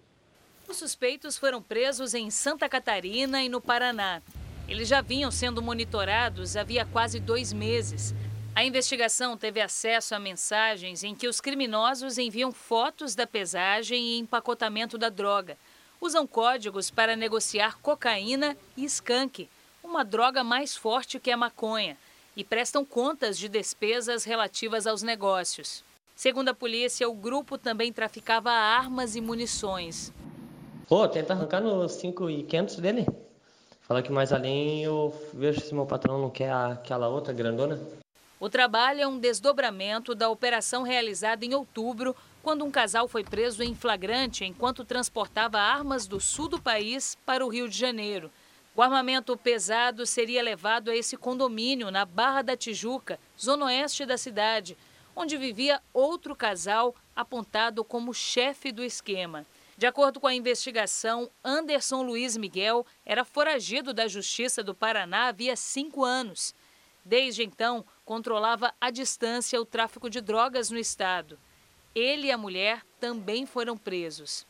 [0.68, 4.24] Os suspeitos foram presos em Santa Catarina e no Paraná.
[4.68, 8.16] Eles já vinham sendo monitorados havia quase dois meses.
[8.56, 14.20] A investigação teve acesso a mensagens em que os criminosos enviam fotos da pesagem e
[14.20, 15.58] empacotamento da droga.
[16.00, 19.50] Usam códigos para negociar cocaína e skunk,
[19.84, 21.98] uma droga mais forte que a maconha,
[22.38, 25.84] e prestam contas de despesas relativas aos negócios.
[26.16, 30.14] Segundo a polícia, o grupo também traficava armas e munições.
[30.88, 33.08] Pô, tenta arrancar nos 5,500 dele.
[33.82, 38.03] Fala que mais além eu vejo se meu patrão não quer aquela outra grandona.
[38.44, 43.64] O trabalho é um desdobramento da operação realizada em outubro quando um casal foi preso
[43.64, 48.30] em flagrante enquanto transportava armas do sul do país para o Rio de Janeiro.
[48.76, 54.18] O armamento pesado seria levado a esse condomínio na Barra da Tijuca, zona oeste da
[54.18, 54.78] cidade,
[55.16, 59.46] onde vivia outro casal apontado como chefe do esquema.
[59.78, 65.56] De acordo com a investigação, Anderson Luiz Miguel era foragido da Justiça do Paraná havia
[65.56, 66.54] cinco anos.
[67.06, 71.40] Desde então, controlava à distância o tráfico de drogas no estado.
[71.96, 74.46] Ele e a mulher também foram presos.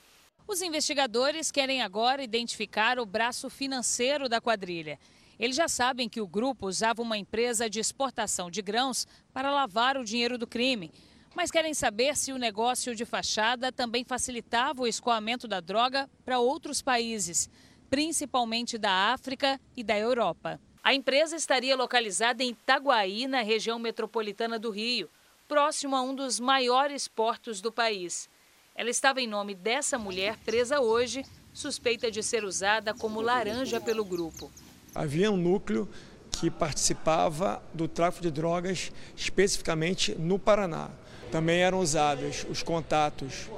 [0.47, 4.99] Os investigadores querem agora identificar o braço financeiro da quadrilha.
[5.39, 9.97] Eles já sabem que o grupo usava uma empresa de exportação de grãos para lavar
[9.97, 10.91] o dinheiro do crime,
[11.35, 16.39] mas querem saber se o negócio de fachada também facilitava o escoamento da droga para
[16.39, 17.49] outros países,
[17.89, 20.59] principalmente da África e da Europa.
[20.83, 25.09] A empresa estaria localizada em Itaguaí, na região metropolitana do Rio,
[25.47, 28.29] próximo a um dos maiores portos do país.
[28.75, 34.03] Ela estava em nome dessa mulher presa hoje, suspeita de ser usada como laranja pelo
[34.03, 34.51] grupo.
[34.93, 35.87] Havia um núcleo
[36.29, 40.89] que participava do tráfico de drogas especificamente no Paraná.
[41.31, 43.49] Também eram usados os contatos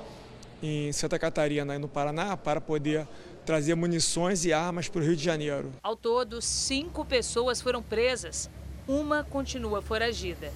[0.62, 3.08] em Santa Catarina e no Paraná para poder
[3.46, 5.72] trazer munições e armas para o Rio de Janeiro.
[5.84, 8.50] Ao todo, cinco pessoas foram presas.
[8.88, 10.52] Uma continua foragida.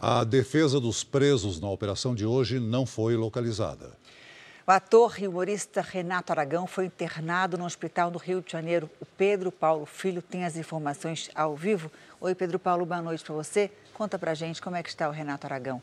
[0.00, 3.92] A defesa dos presos na operação de hoje não foi localizada.
[4.66, 8.90] O ator e humorista Renato Aragão foi internado no hospital do Rio de Janeiro.
[9.00, 11.90] O Pedro Paulo Filho tem as informações ao vivo.
[12.20, 13.70] Oi, Pedro Paulo, boa noite para você.
[13.94, 15.80] Conta para gente como é que está o Renato Aragão.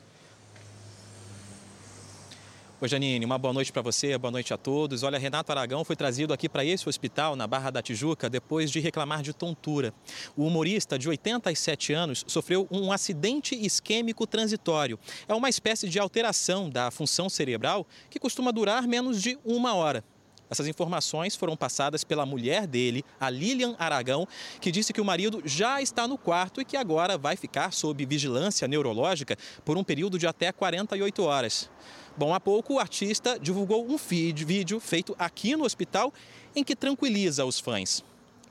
[2.84, 5.04] Oi, Janine, uma boa noite para você, boa noite a todos.
[5.04, 8.82] Olha, Renato Aragão foi trazido aqui para esse hospital, na Barra da Tijuca, depois de
[8.82, 9.94] reclamar de tontura.
[10.36, 15.00] O humorista, de 87 anos, sofreu um acidente isquêmico transitório.
[15.30, 20.04] É uma espécie de alteração da função cerebral que costuma durar menos de uma hora.
[20.50, 24.28] Essas informações foram passadas pela mulher dele, a Lilian Aragão,
[24.60, 28.06] que disse que o marido já está no quarto e que agora vai ficar sob
[28.06, 31.70] vigilância neurológica por um período de até 48 horas.
[32.16, 36.14] Bom, há pouco o artista divulgou um vídeo feito aqui no hospital
[36.56, 38.04] em que tranquiliza os fãs.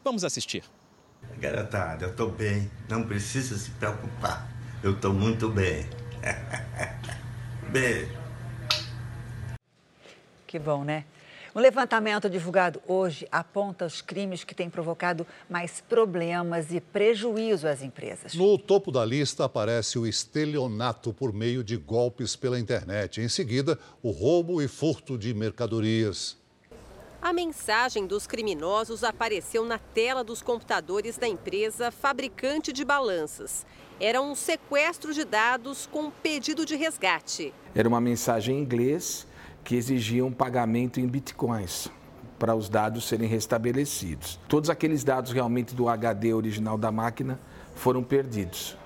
[0.03, 0.65] Vamos assistir.
[1.39, 4.49] Garotada, eu estou bem, não precisa se preocupar.
[4.83, 5.87] Eu estou muito bem.
[7.71, 8.11] Beijo.
[10.47, 11.05] Que bom, né?
[11.55, 17.83] Um levantamento divulgado hoje aponta os crimes que têm provocado mais problemas e prejuízo às
[17.83, 18.33] empresas.
[18.33, 23.21] No topo da lista aparece o estelionato por meio de golpes pela internet.
[23.21, 26.39] Em seguida, o roubo e furto de mercadorias.
[27.21, 33.67] A mensagem dos criminosos apareceu na tela dos computadores da empresa fabricante de balanças.
[34.01, 37.53] Era um sequestro de dados com pedido de resgate.
[37.75, 39.27] Era uma mensagem em inglês
[39.65, 41.91] que exigiam pagamento em bitcoins
[42.39, 44.41] para os dados serem restabelecidos.
[44.49, 47.39] Todos aqueles dados realmente do HD original da máquina
[47.75, 48.77] foram perdidos.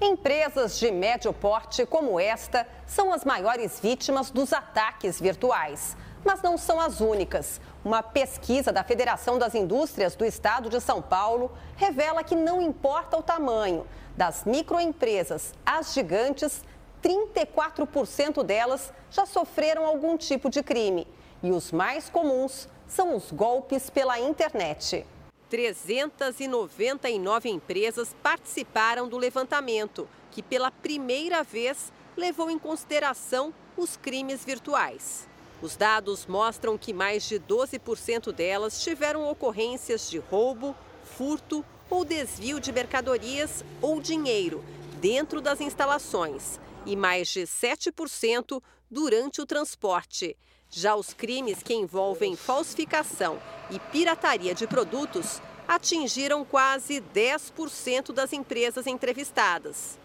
[0.00, 5.96] Empresas de médio porte como esta são as maiores vítimas dos ataques virtuais.
[6.24, 7.60] Mas não são as únicas.
[7.84, 13.16] Uma pesquisa da Federação das Indústrias do Estado de São Paulo revela que não importa
[13.16, 13.86] o tamanho,
[14.16, 16.64] das microempresas às gigantes,
[17.02, 21.06] 34% delas já sofreram algum tipo de crime.
[21.42, 25.06] E os mais comuns são os golpes pela internet.
[25.48, 35.28] 399 empresas participaram do levantamento, que pela primeira vez levou em consideração os crimes virtuais.
[35.62, 40.74] Os dados mostram que mais de 12% delas tiveram ocorrências de roubo,
[41.16, 44.64] furto ou desvio de mercadorias ou dinheiro
[45.00, 50.36] dentro das instalações e mais de 7% durante o transporte.
[50.70, 58.86] Já os crimes que envolvem falsificação e pirataria de produtos atingiram quase 10% das empresas
[58.86, 59.98] entrevistadas.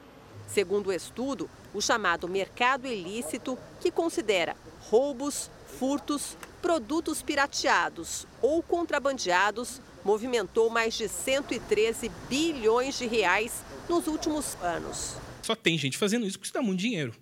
[0.48, 4.56] Segundo o estudo, o chamado mercado ilícito, que considera
[4.89, 14.56] roubos, furtos, produtos pirateados ou contrabandeados, movimentou mais de 113 bilhões de reais nos últimos
[14.62, 15.15] anos.
[15.41, 17.13] Só tem gente fazendo isso porque isso dá muito dinheiro.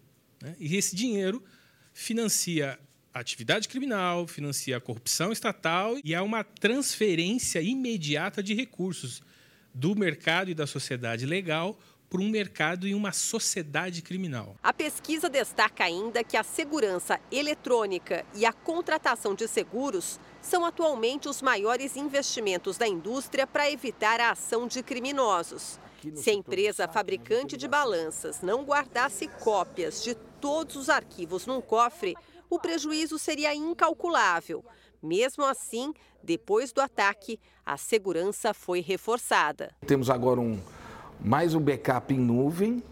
[0.42, 0.56] Né?
[0.60, 1.44] E esse dinheiro
[1.94, 2.80] financia
[3.14, 9.22] a atividade criminal, financia a corrupção estatal e há uma transferência imediata de recursos
[9.74, 11.80] do mercado e da sociedade legal
[12.10, 14.56] para um mercado e uma sociedade criminal.
[14.64, 21.30] A pesquisa destaca ainda que a segurança eletrônica e a contratação de seguros são atualmente
[21.30, 25.80] os maiores investimentos da indústria para evitar a ação de criminosos.
[26.16, 32.16] Se a empresa fabricante de balanças não guardasse cópias de todos os arquivos num cofre,
[32.50, 34.64] o prejuízo seria incalculável.
[35.02, 39.72] Mesmo assim, depois do ataque, a segurança foi reforçada.
[39.86, 40.60] Temos agora um,
[41.20, 42.84] mais um backup em nuvem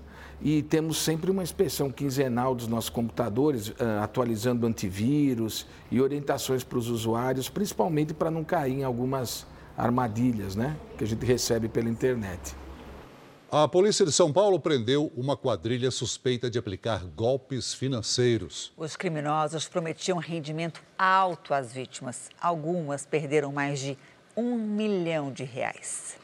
[0.42, 6.78] e temos sempre uma inspeção quinzenal dos nossos computadores, ah, atualizando antivírus e orientações para
[6.78, 11.90] os usuários, principalmente para não cair em algumas armadilhas né, que a gente recebe pela
[11.90, 12.56] internet.
[13.50, 18.74] A polícia de São Paulo prendeu uma quadrilha suspeita de aplicar golpes financeiros.
[18.76, 22.30] Os criminosos prometiam rendimento alto às vítimas.
[22.42, 23.98] Algumas perderam mais de
[24.36, 26.18] um milhão de reais.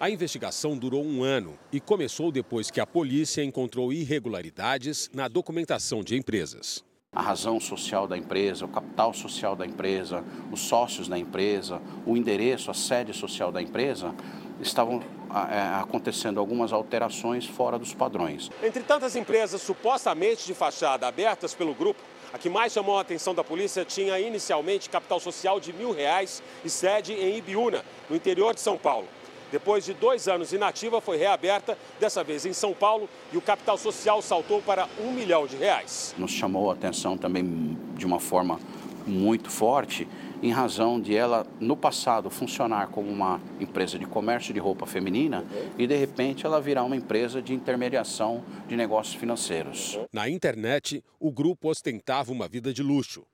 [0.00, 6.02] A investigação durou um ano e começou depois que a polícia encontrou irregularidades na documentação
[6.02, 6.84] de empresas.
[7.12, 12.16] A razão social da empresa, o capital social da empresa, os sócios da empresa, o
[12.16, 14.12] endereço, a sede social da empresa
[14.60, 18.50] estavam acontecendo algumas alterações fora dos padrões.
[18.62, 22.00] Entre tantas empresas supostamente de fachada abertas pelo grupo,
[22.32, 26.42] a que mais chamou a atenção da polícia tinha inicialmente capital social de mil reais
[26.64, 29.06] e sede em Ibiúna, no interior de São Paulo.
[29.50, 33.78] Depois de dois anos inativa, foi reaberta, dessa vez em São Paulo, e o capital
[33.78, 36.14] social saltou para um milhão de reais.
[36.18, 38.58] Nos chamou a atenção também de uma forma
[39.06, 40.06] muito forte
[40.42, 45.44] em razão de ela, no passado, funcionar como uma empresa de comércio de roupa feminina
[45.78, 49.98] e, de repente, ela virar uma empresa de intermediação de negócios financeiros.
[50.12, 53.24] Na internet, o grupo ostentava uma vida de luxo.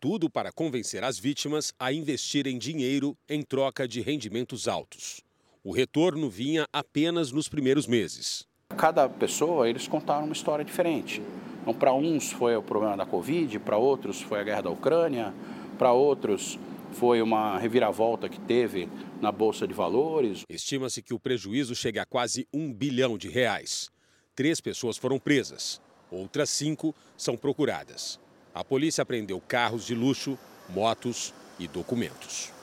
[0.00, 5.22] Tudo para convencer as vítimas a investirem dinheiro em troca de rendimentos altos.
[5.64, 8.46] O retorno vinha apenas nos primeiros meses.
[8.76, 11.20] Cada pessoa, eles contaram uma história diferente.
[11.60, 15.34] Então, para uns foi o problema da Covid, para outros foi a guerra da Ucrânia,
[15.78, 16.58] para outros
[16.92, 18.88] foi uma reviravolta que teve
[19.20, 20.42] na Bolsa de Valores.
[20.48, 23.90] Estima-se que o prejuízo chegue a quase um bilhão de reais.
[24.34, 28.18] Três pessoas foram presas, outras cinco são procuradas.
[28.54, 30.36] A polícia apreendeu carros de luxo,
[30.68, 32.57] motos e documentos.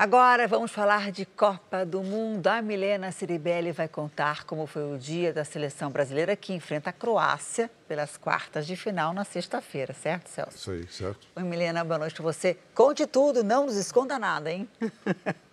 [0.00, 2.46] Agora vamos falar de Copa do Mundo.
[2.46, 6.92] A Milena Ciribelli vai contar como foi o dia da seleção brasileira que enfrenta a
[6.94, 10.56] Croácia pelas quartas de final na sexta-feira, certo, Celso?
[10.56, 11.26] Isso aí, certo.
[11.36, 12.56] Oi, Milena, boa noite para você.
[12.74, 14.66] Conte tudo, não nos esconda nada, hein?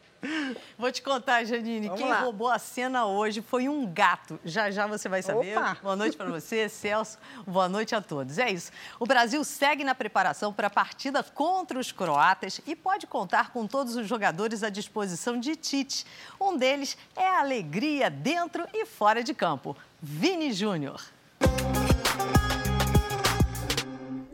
[0.77, 1.87] Vou te contar, Janine.
[1.87, 2.21] Vamos Quem lá.
[2.21, 4.39] roubou a cena hoje foi um gato.
[4.43, 5.57] Já já você vai saber.
[5.57, 5.77] Opa.
[5.81, 7.17] Boa noite para você, Celso.
[7.45, 8.37] Boa noite a todos.
[8.37, 8.71] É isso.
[8.99, 13.65] O Brasil segue na preparação para a partida contra os croatas e pode contar com
[13.65, 16.05] todos os jogadores à disposição de Tite.
[16.39, 19.75] Um deles é a alegria dentro e fora de campo.
[20.01, 21.01] Vini Júnior.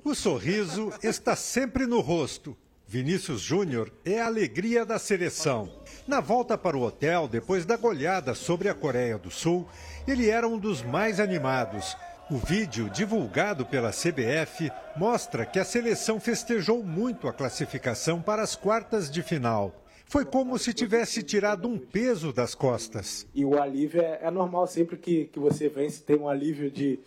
[0.03, 2.57] O sorriso está sempre no rosto
[2.93, 5.82] Vinícius Júnior é a alegria da seleção.
[6.05, 9.65] Na volta para o hotel, depois da goleada sobre a Coreia do Sul,
[10.05, 11.95] ele era um dos mais animados.
[12.29, 18.53] O vídeo divulgado pela CBF mostra que a seleção festejou muito a classificação para as
[18.53, 19.73] quartas de final.
[20.05, 23.25] Foi como se tivesse tirado um peso das costas.
[23.33, 26.99] E o alívio é, é normal, sempre que, que você vence, tem um alívio de,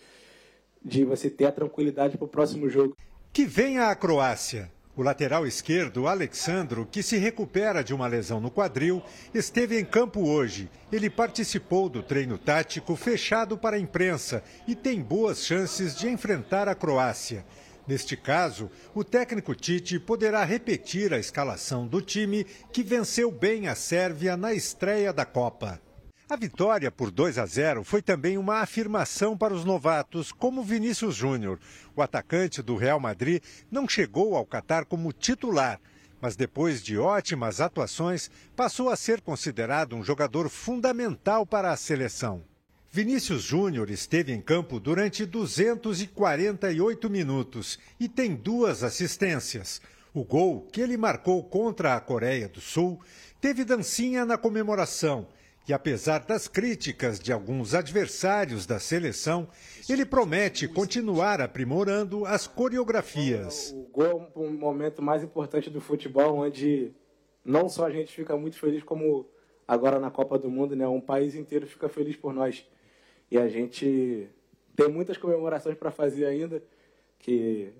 [0.82, 2.96] de você ter a tranquilidade para o próximo jogo.
[3.30, 4.70] Que venha a Croácia.
[4.96, 9.02] O lateral esquerdo, Alexandro, que se recupera de uma lesão no quadril,
[9.35, 10.70] esteve em campo hoje.
[10.90, 16.66] Ele participou do treino tático fechado para a imprensa e tem boas chances de enfrentar
[16.66, 17.44] a Croácia.
[17.87, 23.74] Neste caso, o técnico Tite poderá repetir a escalação do time que venceu bem a
[23.74, 25.78] Sérvia na estreia da Copa.
[26.29, 31.15] A vitória por 2 a 0 foi também uma afirmação para os novatos, como Vinícius
[31.15, 31.61] Júnior.
[31.95, 35.81] O atacante do Real Madrid não chegou ao Catar como titular,
[36.21, 42.43] mas depois de ótimas atuações, passou a ser considerado um jogador fundamental para a seleção.
[42.91, 49.81] Vinícius Júnior esteve em campo durante 248 minutos e tem duas assistências.
[50.12, 53.01] O gol que ele marcou contra a Coreia do Sul
[53.41, 55.29] teve dancinha na comemoração
[55.68, 59.48] e apesar das críticas de alguns adversários da seleção,
[59.88, 63.72] ele promete continuar aprimorando as coreografias.
[63.72, 66.93] O gol é um momento mais importante do futebol, onde
[67.45, 69.26] não só a gente fica muito feliz, como
[69.66, 70.86] agora na Copa do Mundo, né?
[70.86, 72.64] Um país inteiro fica feliz por nós.
[73.28, 74.28] E a gente
[74.76, 76.62] tem muitas comemorações para fazer ainda,
[77.18, 77.72] que,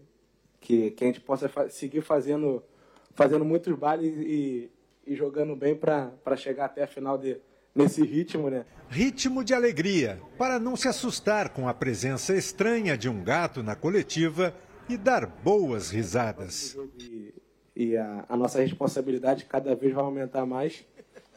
[0.61, 2.65] que, que, a gente possa fa seguir fazendo,
[3.13, 4.71] fazendo muitos bailes e,
[5.07, 7.39] e jogando bem para chegar até a final de
[7.77, 8.65] nesse ritmo, né?
[8.89, 13.77] Ritmo de alegria, para não se assustar com a presença estranha de um gato na
[13.77, 14.55] coletiva
[14.89, 16.77] e dar boas risadas.
[16.99, 17.35] E,
[17.75, 20.85] e a, a, nossa responsabilidade cada vez vai aumentar mais.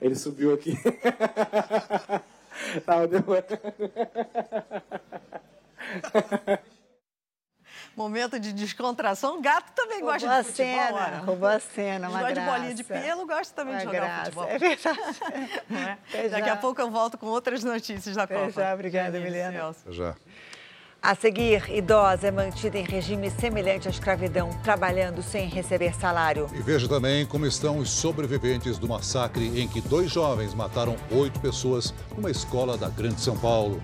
[0.01, 0.77] Ele subiu aqui.
[2.85, 3.07] tal.
[3.07, 3.21] Deu...
[7.99, 9.41] Momento de descontração.
[9.41, 10.73] Gato também roubou gosta de futebol.
[10.73, 11.17] Cena, ora.
[11.17, 14.23] roubou a cena, uma Gosta de bolinha de pelo, gosta também Uma de jogar graça,
[14.31, 14.47] futebol.
[14.47, 14.99] é verdade.
[16.15, 16.27] É?
[16.31, 18.51] Daqui a pouco eu volto com outras notícias da Até Copa.
[18.51, 19.75] já, obrigada, Milena.
[19.89, 20.15] Já.
[21.01, 26.49] A seguir, idosa é mantida em regime semelhante à escravidão, trabalhando sem receber salário.
[26.53, 31.37] E veja também como estão os sobreviventes do massacre em que dois jovens mataram oito
[31.41, 33.81] pessoas numa escola da Grande São Paulo.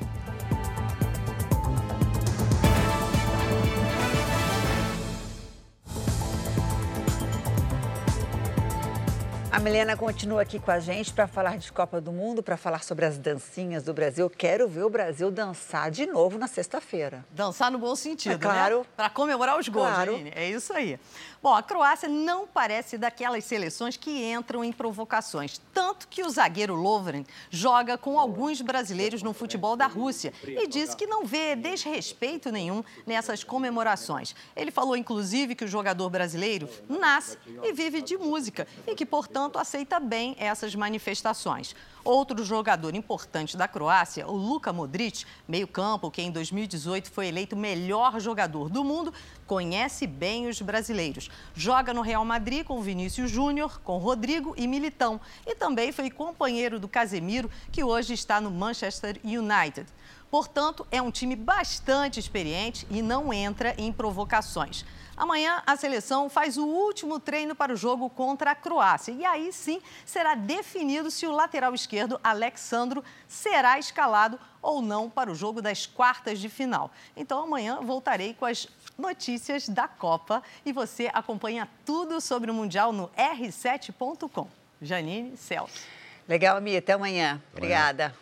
[9.55, 12.83] A Milena continua aqui com a gente para falar de Copa do Mundo, para falar
[12.83, 14.29] sobre as dancinhas do Brasil.
[14.29, 17.23] Quero ver o Brasil dançar de novo na sexta-feira.
[17.31, 18.79] Dançar no bom sentido, É claro.
[18.79, 18.85] né?
[18.97, 20.11] Para comemorar os gols, Claro.
[20.11, 20.33] Janine.
[20.35, 20.99] É isso aí.
[21.45, 25.61] Bom, a Croácia não parece daquelas seleções que entram em provocações.
[25.71, 30.97] Tanto que o zagueiro Lovren joga com alguns brasileiros no futebol da Rússia e disse
[30.97, 34.35] que não vê desrespeito nenhum nessas comemorações.
[34.55, 39.59] Ele falou, inclusive, que o jogador brasileiro nasce e vive de música e que, portanto,
[39.59, 41.75] aceita bem essas manifestações.
[42.03, 48.19] Outro jogador importante da Croácia, o Luka Modric, meio-campo, que em 2018 foi eleito melhor
[48.19, 49.11] jogador do mundo,
[49.47, 51.31] conhece bem os brasileiros.
[51.53, 55.19] Joga no Real Madrid com Vinícius Júnior, com Rodrigo e Militão.
[55.45, 59.88] E também foi companheiro do Casemiro, que hoje está no Manchester United.
[60.29, 64.83] Portanto, é um time bastante experiente e não entra em provocações.
[65.15, 69.13] Amanhã, a seleção faz o último treino para o jogo contra a Croácia.
[69.13, 75.31] E aí sim será definido se o lateral esquerdo, Alexandro, será escalado ou não para
[75.31, 76.91] o jogo das quartas de final.
[77.15, 78.67] Então, amanhã voltarei com as
[78.97, 84.47] notícias da Copa e você acompanha tudo sobre o Mundial no r7.com.
[84.81, 85.83] Janine Celso.
[86.27, 86.79] Legal, Mia.
[86.79, 87.41] Até amanhã.
[87.53, 88.13] Obrigada.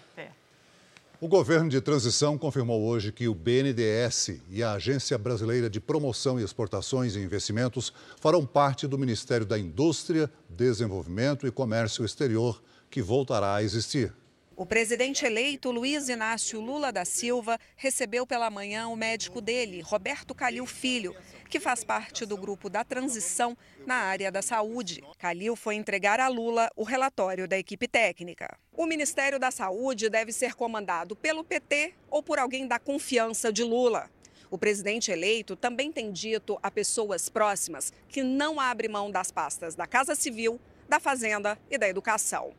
[1.24, 6.38] O governo de transição confirmou hoje que o BNDES e a Agência Brasileira de Promoção
[6.38, 13.01] e Exportações e Investimentos farão parte do Ministério da Indústria, Desenvolvimento e Comércio Exterior, que
[13.01, 14.13] voltará a existir.
[14.56, 20.36] O presidente eleito Luiz Inácio Lula da Silva recebeu pela manhã o médico dele, Roberto
[20.36, 21.16] Calil Filho,
[21.49, 25.04] que faz parte do grupo da transição na área da saúde.
[25.18, 28.56] Calil foi entregar a Lula o relatório da equipe técnica.
[28.72, 33.64] O Ministério da Saúde deve ser comandado pelo PT ou por alguém da confiança de
[33.64, 34.08] Lula.
[34.51, 39.74] O presidente eleito também tem dito a pessoas próximas que não abre mão das pastas
[39.74, 42.54] da Casa Civil, da Fazenda e da Educação.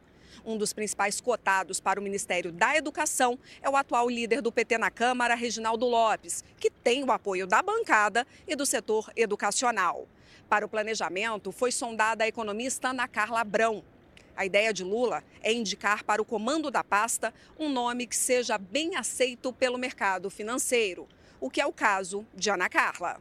[0.44, 4.78] Um dos principais cotados para o Ministério da Educação é o atual líder do PT
[4.78, 10.06] na Câmara, Reginaldo Lopes, que tem o apoio da bancada e do setor educacional.
[10.48, 13.82] Para o planejamento, foi sondada a economista Ana Carla Abrão.
[14.36, 18.58] A ideia de Lula é indicar para o comando da pasta um nome que seja
[18.58, 21.08] bem aceito pelo mercado financeiro,
[21.40, 23.20] o que é o caso de Ana Carla.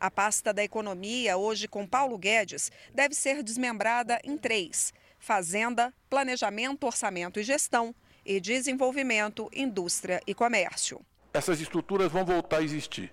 [0.00, 6.84] A pasta da economia, hoje com Paulo Guedes, deve ser desmembrada em três: Fazenda, Planejamento,
[6.86, 7.94] Orçamento e Gestão
[8.24, 11.00] e Desenvolvimento, Indústria e Comércio.
[11.32, 13.12] Essas estruturas vão voltar a existir,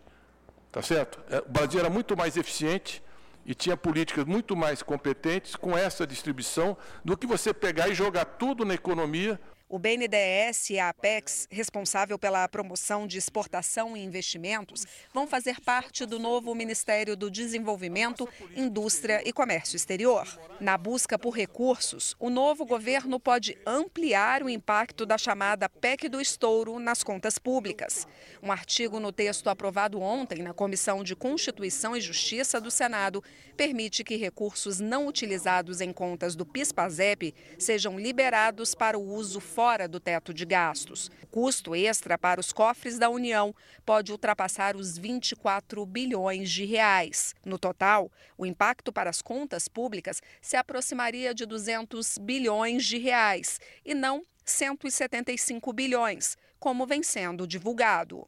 [0.72, 1.22] tá certo?
[1.30, 3.04] É, O Brasil era muito mais eficiente
[3.46, 8.26] e tinha políticas muito mais competentes com essa distribuição do que você pegar e jogar
[8.26, 9.40] tudo na economia
[9.70, 16.06] O BNDES e a Apex, responsável pela promoção de exportação e investimentos, vão fazer parte
[16.06, 20.26] do novo Ministério do Desenvolvimento, Indústria e Comércio Exterior.
[20.62, 26.22] Na busca por recursos, o novo governo pode ampliar o impacto da chamada PEC do
[26.22, 28.08] estouro nas contas públicas.
[28.42, 33.22] Um artigo no texto aprovado ontem na Comissão de Constituição e Justiça do Senado
[33.58, 39.88] permite que recursos não utilizados em contas do PIS/PASEP sejam liberados para o uso fora
[39.88, 41.10] do teto de gastos.
[41.24, 47.34] O custo extra para os cofres da União pode ultrapassar os 24 bilhões de reais.
[47.44, 53.60] No total, o impacto para as contas públicas se aproximaria de 200 bilhões de reais
[53.84, 58.28] e não 175 bilhões, como vem sendo divulgado.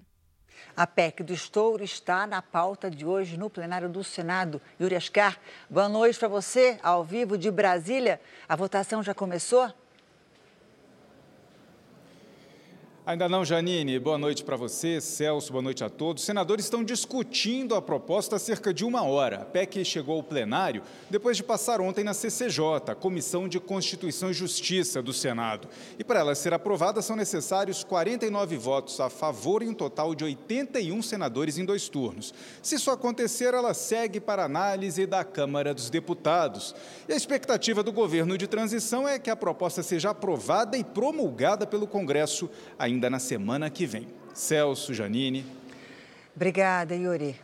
[0.75, 4.59] A PEC do estouro está na pauta de hoje no plenário do Senado.
[4.81, 8.19] Yuri Ascar, boa noite para você, ao vivo de Brasília.
[8.47, 9.71] A votação já começou?
[13.09, 13.97] Ainda não, Janine.
[13.97, 16.21] Boa noite para você, Celso, boa noite a todos.
[16.21, 19.37] Os senadores estão discutindo a proposta há cerca de uma hora.
[19.37, 24.33] A PEC chegou ao plenário depois de passar ontem na CCJ, Comissão de Constituição e
[24.35, 25.67] Justiça do Senado.
[25.97, 30.23] E para ela ser aprovada, são necessários 49 votos a favor e um total de
[30.23, 32.31] 81 senadores em dois turnos.
[32.61, 36.75] Se isso acontecer, ela segue para análise da Câmara dos Deputados.
[37.07, 41.65] E a expectativa do governo de transição é que a proposta seja aprovada e promulgada
[41.65, 42.47] pelo Congresso
[42.77, 44.07] ainda ainda na semana que vem.
[44.33, 45.45] Celso, Janine.
[46.35, 47.35] Obrigada, Yuri.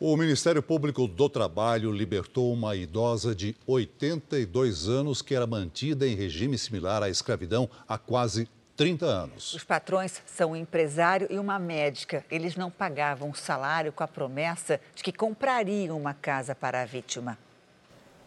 [0.00, 6.14] O Ministério Público do Trabalho libertou uma idosa de 82 anos que era mantida em
[6.14, 9.54] regime similar à escravidão há quase 30 anos.
[9.54, 12.24] Os patrões são um empresário e uma médica.
[12.30, 17.38] Eles não pagavam salário com a promessa de que comprariam uma casa para a vítima.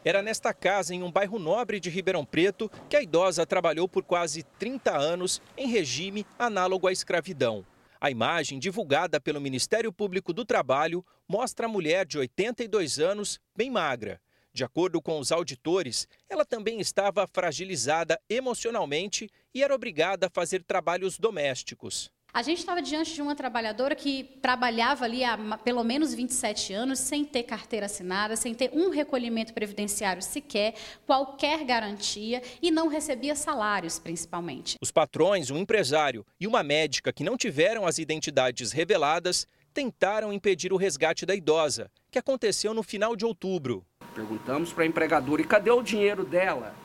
[0.04, 4.04] Era nesta casa, em um bairro nobre de Ribeirão Preto, que a idosa trabalhou por
[4.04, 7.66] quase 30 anos em regime análogo à escravidão.
[8.00, 13.70] A imagem, divulgada pelo Ministério Público do Trabalho, mostra a mulher de 82 anos, bem
[13.70, 14.22] magra.
[14.54, 20.64] De acordo com os auditores, ela também estava fragilizada emocionalmente e era obrigada a fazer
[20.64, 22.10] trabalhos domésticos.
[22.32, 27.00] A gente estava diante de uma trabalhadora que trabalhava ali há pelo menos 27 anos,
[27.00, 30.76] sem ter carteira assinada, sem ter um recolhimento previdenciário sequer,
[31.08, 34.76] qualquer garantia e não recebia salários, principalmente.
[34.80, 40.72] Os patrões, um empresário e uma médica que não tiveram as identidades reveladas tentaram impedir
[40.72, 43.84] o resgate da idosa, que aconteceu no final de outubro.
[44.14, 46.76] Perguntamos para a empregadora: e cadê o dinheiro dela?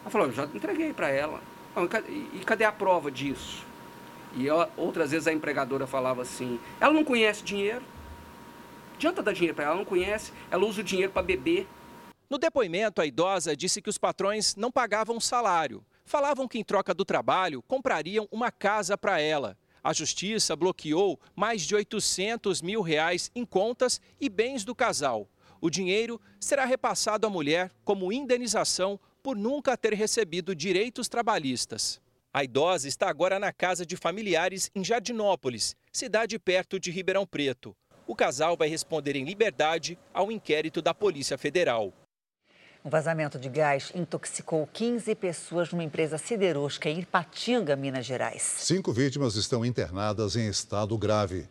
[0.00, 1.42] Ela falou: eu já entreguei para ela.
[2.32, 3.67] E cadê a prova disso?
[4.34, 7.82] E outras vezes a empregadora falava assim: ela não conhece dinheiro.
[8.94, 11.66] Adianta dar dinheiro para ela, ela não conhece, ela usa o dinheiro para beber.
[12.28, 15.84] No depoimento, a idosa disse que os patrões não pagavam salário.
[16.04, 19.56] Falavam que, em troca do trabalho, comprariam uma casa para ela.
[19.82, 25.28] A justiça bloqueou mais de 800 mil reais em contas e bens do casal.
[25.60, 32.00] O dinheiro será repassado à mulher como indenização por nunca ter recebido direitos trabalhistas.
[32.32, 37.74] A idosa está agora na casa de familiares em Jardinópolis, cidade perto de Ribeirão Preto.
[38.06, 41.92] O casal vai responder em liberdade ao inquérito da Polícia Federal.
[42.84, 48.42] Um vazamento de gás intoxicou 15 pessoas numa empresa siderúrgica em Ipatinga, Minas Gerais.
[48.58, 51.48] Cinco vítimas estão internadas em estado grave.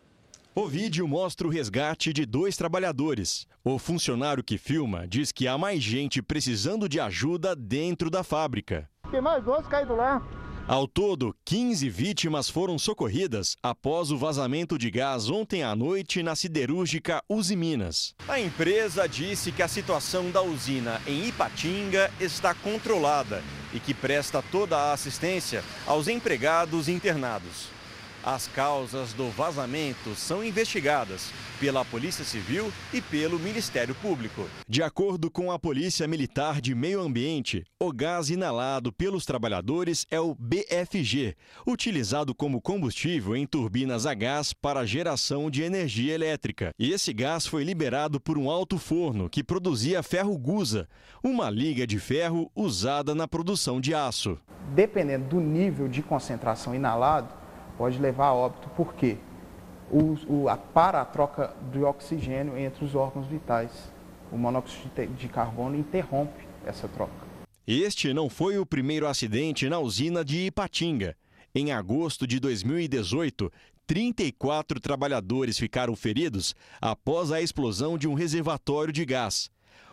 [0.53, 3.47] O vídeo mostra o resgate de dois trabalhadores.
[3.63, 8.89] O funcionário que filma diz que há mais gente precisando de ajuda dentro da fábrica.
[9.11, 10.46] Tem mais dois caídos lá.
[10.67, 16.35] Ao todo, 15 vítimas foram socorridas após o vazamento de gás ontem à noite na
[16.35, 18.13] siderúrgica Uzi Minas.
[18.27, 23.41] A empresa disse que a situação da usina em Ipatinga está controlada
[23.73, 27.76] e que presta toda a assistência aos empregados internados.
[28.29, 34.49] As causas do vazamento são investigadas pela Polícia Civil e pelo Ministério Público.
[34.67, 40.19] De acordo com a Polícia Militar de Meio Ambiente, o gás inalado pelos trabalhadores é
[40.19, 46.71] o BFG, utilizado como combustível em turbinas a gás para geração de energia elétrica.
[46.77, 50.89] E esse gás foi liberado por um alto forno que produzia ferro gusa,
[51.23, 54.37] uma liga de ferro usada na produção de aço.
[54.75, 57.46] Dependendo do nível de concentração inalado,
[57.77, 59.17] pode levar a óbito, porque
[59.91, 63.71] o, o, a, para a troca de oxigênio entre os órgãos vitais.
[64.29, 67.13] O monóxido de carbono interrompe essa troca.
[67.65, 71.15] Este não foi o primeiro acidente na usina de Ipatinga.
[71.55, 73.51] Em agosto de 2018,
[73.85, 79.49] 34 trabalhadores ficaram feridos após a explosão de um reservatório de gás.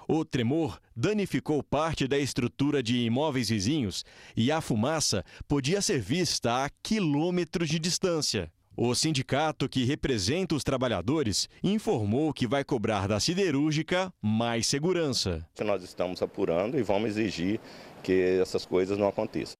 [0.08, 4.04] O tremor danificou parte da estrutura de imóveis vizinhos
[4.36, 8.52] e a fumaça podia ser vista a quilômetros de distância.
[8.76, 15.46] O sindicato que representa os trabalhadores informou que vai cobrar da siderúrgica mais segurança.
[15.64, 17.60] Nós estamos apurando e vamos exigir
[18.02, 19.54] que essas coisas não aconteçam.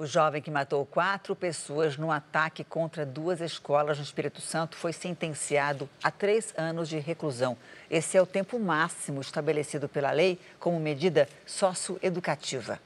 [0.00, 4.92] O jovem que matou quatro pessoas no ataque contra duas escolas no Espírito Santo foi
[4.92, 7.56] sentenciado a três anos de reclusão.
[7.90, 12.78] Esse é o tempo máximo estabelecido pela lei como medida socioeducativa.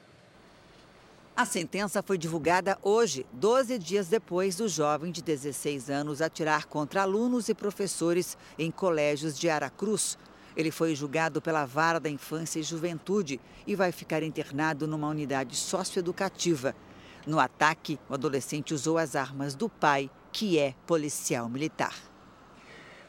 [1.36, 7.02] A sentença foi divulgada hoje, 12 dias depois do jovem de 16 anos atirar contra
[7.02, 10.16] alunos e professores em colégios de Aracruz.
[10.56, 15.56] Ele foi julgado pela Vara da Infância e Juventude e vai ficar internado numa unidade
[15.56, 16.74] socioeducativa.
[17.26, 21.94] No ataque, o adolescente usou as armas do pai, que é policial militar.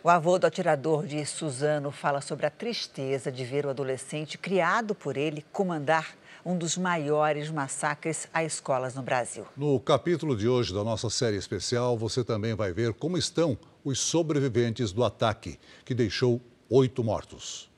[0.04, 4.94] O avô do atirador de Suzano fala sobre a tristeza de ver o adolescente criado
[4.94, 9.46] por ele comandar um dos maiores massacres a escolas no Brasil.
[9.56, 13.98] No capítulo de hoje da nossa série especial, você também vai ver como estão os
[14.00, 17.72] sobreviventes do ataque, que deixou oito mortos.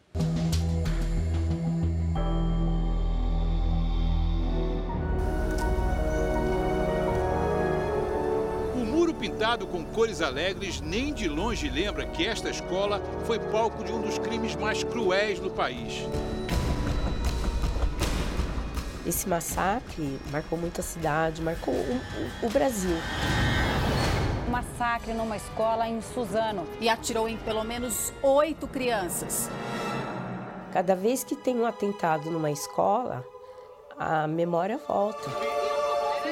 [9.36, 14.00] Pintado com cores alegres, nem de longe lembra que esta escola foi palco de um
[14.00, 16.08] dos crimes mais cruéis do país.
[19.06, 22.02] Esse massacre marcou muito a cidade, marcou o,
[22.44, 22.96] o, o Brasil.
[24.48, 26.66] Um massacre numa escola em Suzano.
[26.80, 29.50] E atirou em pelo menos oito crianças.
[30.72, 33.22] Cada vez que tem um atentado numa escola,
[34.00, 35.65] a memória volta.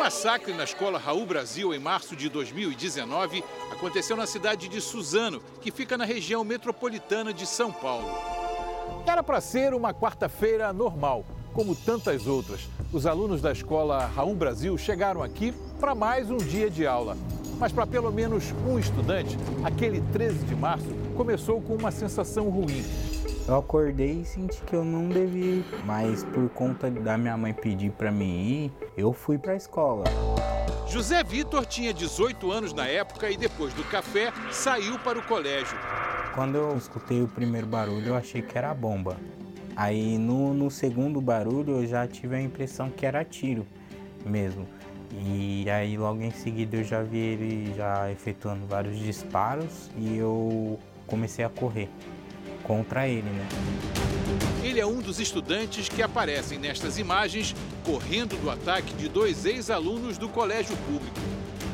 [0.04, 3.41] Massacre na escola Raul Brasil em março de 2019
[3.72, 8.10] aconteceu na cidade de Suzano, que fica na região metropolitana de São Paulo.
[9.08, 12.68] Era para ser uma quarta-feira normal, como tantas outras.
[12.91, 17.16] Os alunos da escola Raul Brasil chegaram aqui para mais um dia de aula.
[17.58, 22.84] Mas para pelo menos um estudante, aquele 13 de março começou com uma sensação ruim.
[23.46, 27.54] Eu acordei e senti que eu não devia ir, mas por conta da minha mãe
[27.54, 30.06] pedir para mim ir, eu fui para a escola.
[30.88, 35.78] José Vitor tinha 18 anos na época e depois do café saiu para o colégio.
[36.34, 39.18] Quando eu escutei o primeiro barulho, eu achei que era bomba.
[39.76, 43.68] Aí no, no segundo barulho eu já tive a impressão que era tiro
[44.26, 44.66] mesmo.
[45.12, 50.80] E aí logo em seguida eu já vi ele já efetuando vários disparos e eu
[51.08, 51.89] comecei a correr
[52.64, 53.47] contra ele, né?
[54.64, 57.53] Ele é um dos estudantes que aparecem nestas imagens
[57.86, 61.20] correndo do ataque de dois ex-alunos do colégio público.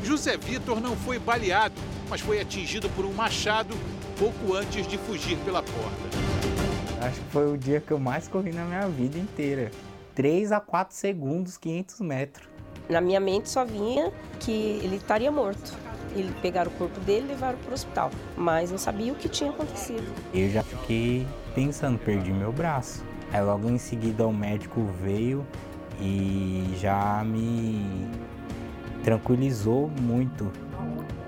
[0.03, 1.75] José Vitor não foi baleado,
[2.09, 3.75] mas foi atingido por um machado
[4.17, 6.09] pouco antes de fugir pela porta.
[7.01, 9.71] Acho que foi o dia que eu mais corri na minha vida inteira.
[10.15, 12.49] 3 a 4 segundos, 500 metros.
[12.89, 14.51] Na minha mente só vinha que
[14.83, 15.73] ele estaria morto.
[16.15, 19.29] Ele pegaram o corpo dele e levaram para o hospital, mas não sabia o que
[19.29, 20.07] tinha acontecido.
[20.33, 23.03] Eu já fiquei pensando, perdi meu braço.
[23.31, 25.45] Aí logo em seguida o médico veio
[25.99, 28.09] e já me
[29.03, 30.51] tranquilizou muito.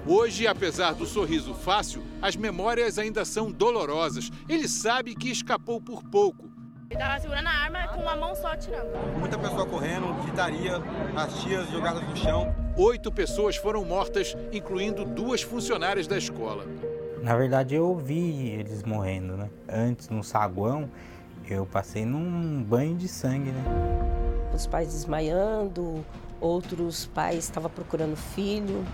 [0.05, 4.31] Hoje, apesar do sorriso fácil, as memórias ainda são dolorosas.
[4.49, 6.49] Ele sabe que escapou por pouco.
[6.89, 8.89] Ele estava segurando a arma com uma mão só atirando.
[9.17, 10.81] Muita pessoa correndo, gritaria,
[11.15, 12.53] as tias jogadas no chão.
[12.77, 16.65] Oito pessoas foram mortas, incluindo duas funcionárias da escola.
[17.21, 19.49] Na verdade, eu vi eles morrendo, né?
[19.67, 20.89] Antes, no saguão,
[21.49, 23.63] eu passei num banho de sangue, né?
[24.55, 26.03] Os pais desmaiando,
[26.39, 28.85] outros pais estavam procurando filho.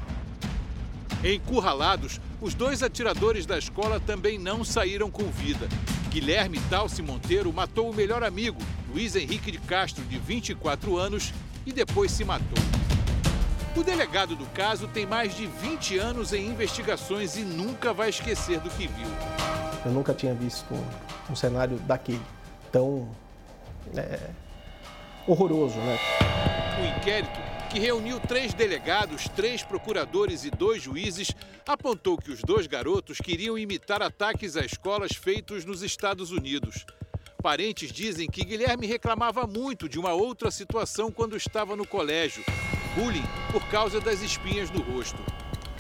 [1.24, 5.68] Encurralados, os dois atiradores da escola também não saíram com vida.
[6.10, 8.60] Guilherme Talci Monteiro matou o melhor amigo,
[8.92, 11.32] Luiz Henrique de Castro, de 24 anos,
[11.66, 12.58] e depois se matou.
[13.78, 18.60] O delegado do caso tem mais de 20 anos em investigações e nunca vai esquecer
[18.60, 19.08] do que viu.
[19.86, 20.74] Eu nunca tinha visto
[21.30, 22.20] um cenário daquele
[22.72, 23.08] tão
[23.96, 24.32] é,
[25.28, 25.96] horroroso, né?
[26.82, 31.32] O inquérito, que reuniu três delegados, três procuradores e dois juízes,
[31.68, 36.84] apontou que os dois garotos queriam imitar ataques a escolas feitos nos Estados Unidos.
[37.44, 42.44] Parentes dizem que Guilherme reclamava muito de uma outra situação quando estava no colégio
[42.98, 45.24] bullying por causa das espinhas no rosto.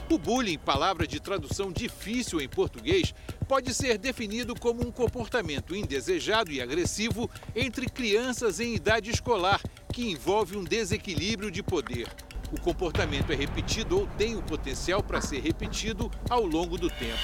[0.07, 3.13] O bullying, palavra de tradução difícil em português,
[3.47, 9.59] pode ser definido como um comportamento indesejado e agressivo entre crianças em idade escolar,
[9.91, 12.07] que envolve um desequilíbrio de poder.
[12.51, 17.18] O comportamento é repetido ou tem o potencial para ser repetido ao longo do tempo.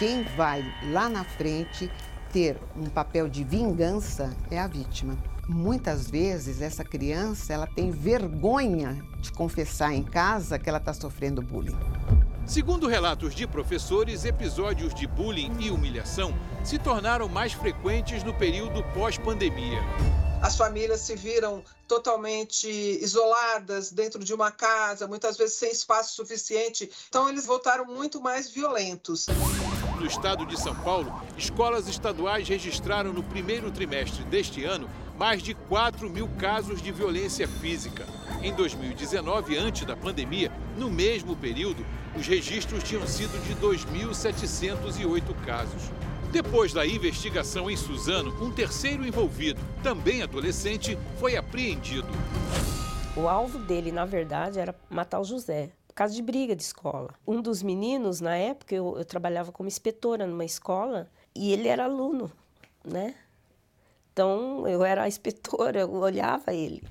[0.00, 1.88] Quem vai lá na frente
[2.32, 5.16] ter um papel de vingança é a vítima
[5.50, 11.42] muitas vezes essa criança ela tem vergonha de confessar em casa que ela está sofrendo
[11.42, 11.76] bullying.
[12.46, 16.34] Segundo relatos de professores, episódios de bullying e humilhação
[16.64, 19.80] se tornaram mais frequentes no período pós-pandemia.
[20.40, 26.90] As famílias se viram totalmente isoladas dentro de uma casa, muitas vezes sem espaço suficiente.
[27.08, 29.26] Então, eles voltaram muito mais violentos.
[29.96, 34.88] No estado de São Paulo, escolas estaduais registraram no primeiro trimestre deste ano
[35.20, 38.06] mais de 4 mil casos de violência física.
[38.42, 41.84] Em 2019, antes da pandemia, no mesmo período,
[42.16, 45.90] os registros tinham sido de 2.708 casos.
[46.32, 52.08] Depois da investigação em Suzano, um terceiro envolvido, também adolescente, foi apreendido.
[53.14, 57.10] O alvo dele, na verdade, era matar o José, por causa de briga de escola.
[57.26, 61.84] Um dos meninos, na época, eu, eu trabalhava como inspetora numa escola e ele era
[61.84, 62.32] aluno,
[62.82, 63.14] né?
[64.12, 66.82] Então eu era a inspetora, eu olhava ele.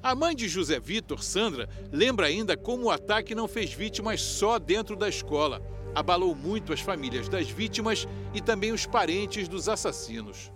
[0.00, 4.58] A mãe de José Vitor, Sandra, lembra ainda como o ataque não fez vítimas só
[4.58, 5.60] dentro da escola.
[5.94, 10.52] Abalou muito as famílias das vítimas e também os parentes dos assassinos.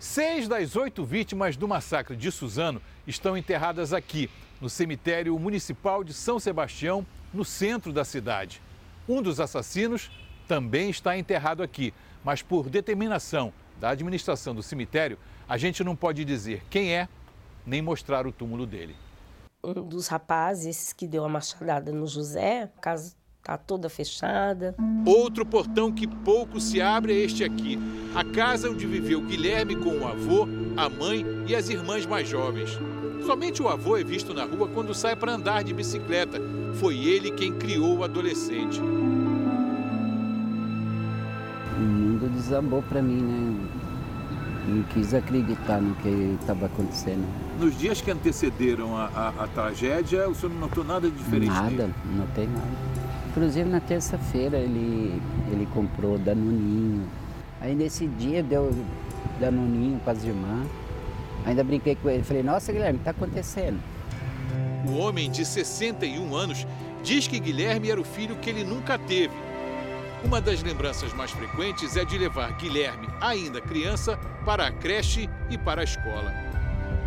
[0.00, 4.28] Seis das oito vítimas do massacre de Suzano estão enterradas aqui,
[4.60, 8.60] no cemitério municipal de São Sebastião, no centro da cidade.
[9.08, 10.10] Um dos assassinos
[10.48, 11.94] também está enterrado aqui,
[12.24, 13.52] mas por determinação
[13.82, 15.18] da administração do cemitério,
[15.48, 17.08] a gente não pode dizer quem é
[17.66, 18.94] nem mostrar o túmulo dele.
[19.64, 24.76] Um dos rapazes que deu a machadada no José, a casa está toda fechada.
[25.04, 27.76] Outro portão que pouco se abre é este aqui.
[28.14, 32.78] A casa onde viveu Guilherme com o avô, a mãe e as irmãs mais jovens.
[33.26, 36.38] Somente o avô é visto na rua quando sai para andar de bicicleta.
[36.74, 38.80] Foi ele quem criou o adolescente.
[42.22, 43.68] Mundo desabou para mim, né?
[44.68, 47.26] Não quis acreditar no que estava acontecendo.
[47.58, 51.50] Nos dias que antecederam a, a, a, tragédia, o senhor não notou nada de diferente?
[51.50, 52.66] Nada, não notei nada.
[53.30, 55.20] Inclusive na terça-feira ele,
[55.50, 57.08] ele comprou danoninho.
[57.60, 58.72] Aí nesse dia deu
[59.40, 60.68] danoninho para as irmãs.
[61.44, 62.22] Ainda brinquei com ele.
[62.22, 63.80] Falei, nossa Guilherme, está acontecendo.
[64.86, 66.66] O homem de 61 anos
[67.02, 69.34] diz que Guilherme era o filho que ele nunca teve.
[70.24, 75.58] Uma das lembranças mais frequentes é de levar Guilherme, ainda criança, para a creche e
[75.58, 76.32] para a escola.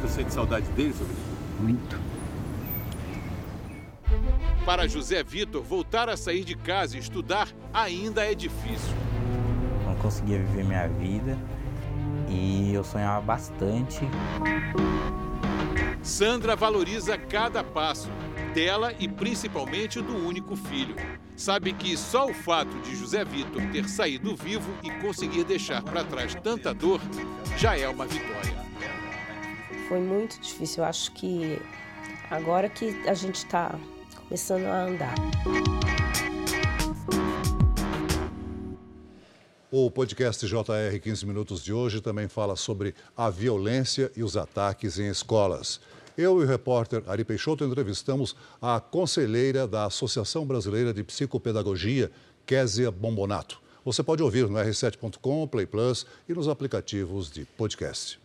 [0.01, 1.35] Você sente saudade dele sobre isso?
[1.59, 1.99] Muito.
[4.65, 8.93] Para José Vitor, voltar a sair de casa e estudar ainda é difícil.
[9.85, 11.37] Não conseguia viver minha vida
[12.27, 14.01] e eu sonhava bastante.
[16.03, 18.09] Sandra valoriza cada passo
[18.53, 20.95] dela e principalmente do único filho.
[21.35, 26.03] Sabe que só o fato de José Vitor ter saído vivo e conseguir deixar para
[26.03, 27.01] trás tanta dor
[27.57, 28.65] já é uma vitória.
[29.89, 30.83] Foi muito difícil.
[30.83, 31.59] Eu acho que
[32.29, 33.77] agora que a gente está
[34.27, 35.15] começando a andar.
[39.69, 44.97] O podcast JR 15 Minutos de hoje também fala sobre a violência e os ataques
[44.97, 45.81] em escolas.
[46.17, 52.09] Eu e o repórter Ari Peixoto entrevistamos a conselheira da Associação Brasileira de Psicopedagogia,
[52.45, 53.59] Késia Bombonato.
[53.83, 58.19] Você pode ouvir no r7.com, Play Plus e nos aplicativos de podcast.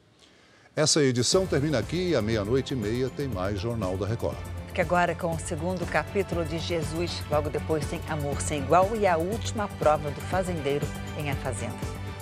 [0.74, 4.38] Essa edição termina aqui e à meia-noite e meia tem mais Jornal da Record.
[4.68, 9.04] Fique agora com o segundo capítulo de Jesus, logo depois tem Amor Sem Igual e
[9.04, 10.86] a última prova do fazendeiro
[11.18, 11.74] em A Fazenda.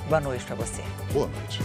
[0.09, 0.83] Boa noite para você.
[1.12, 1.61] Boa noite.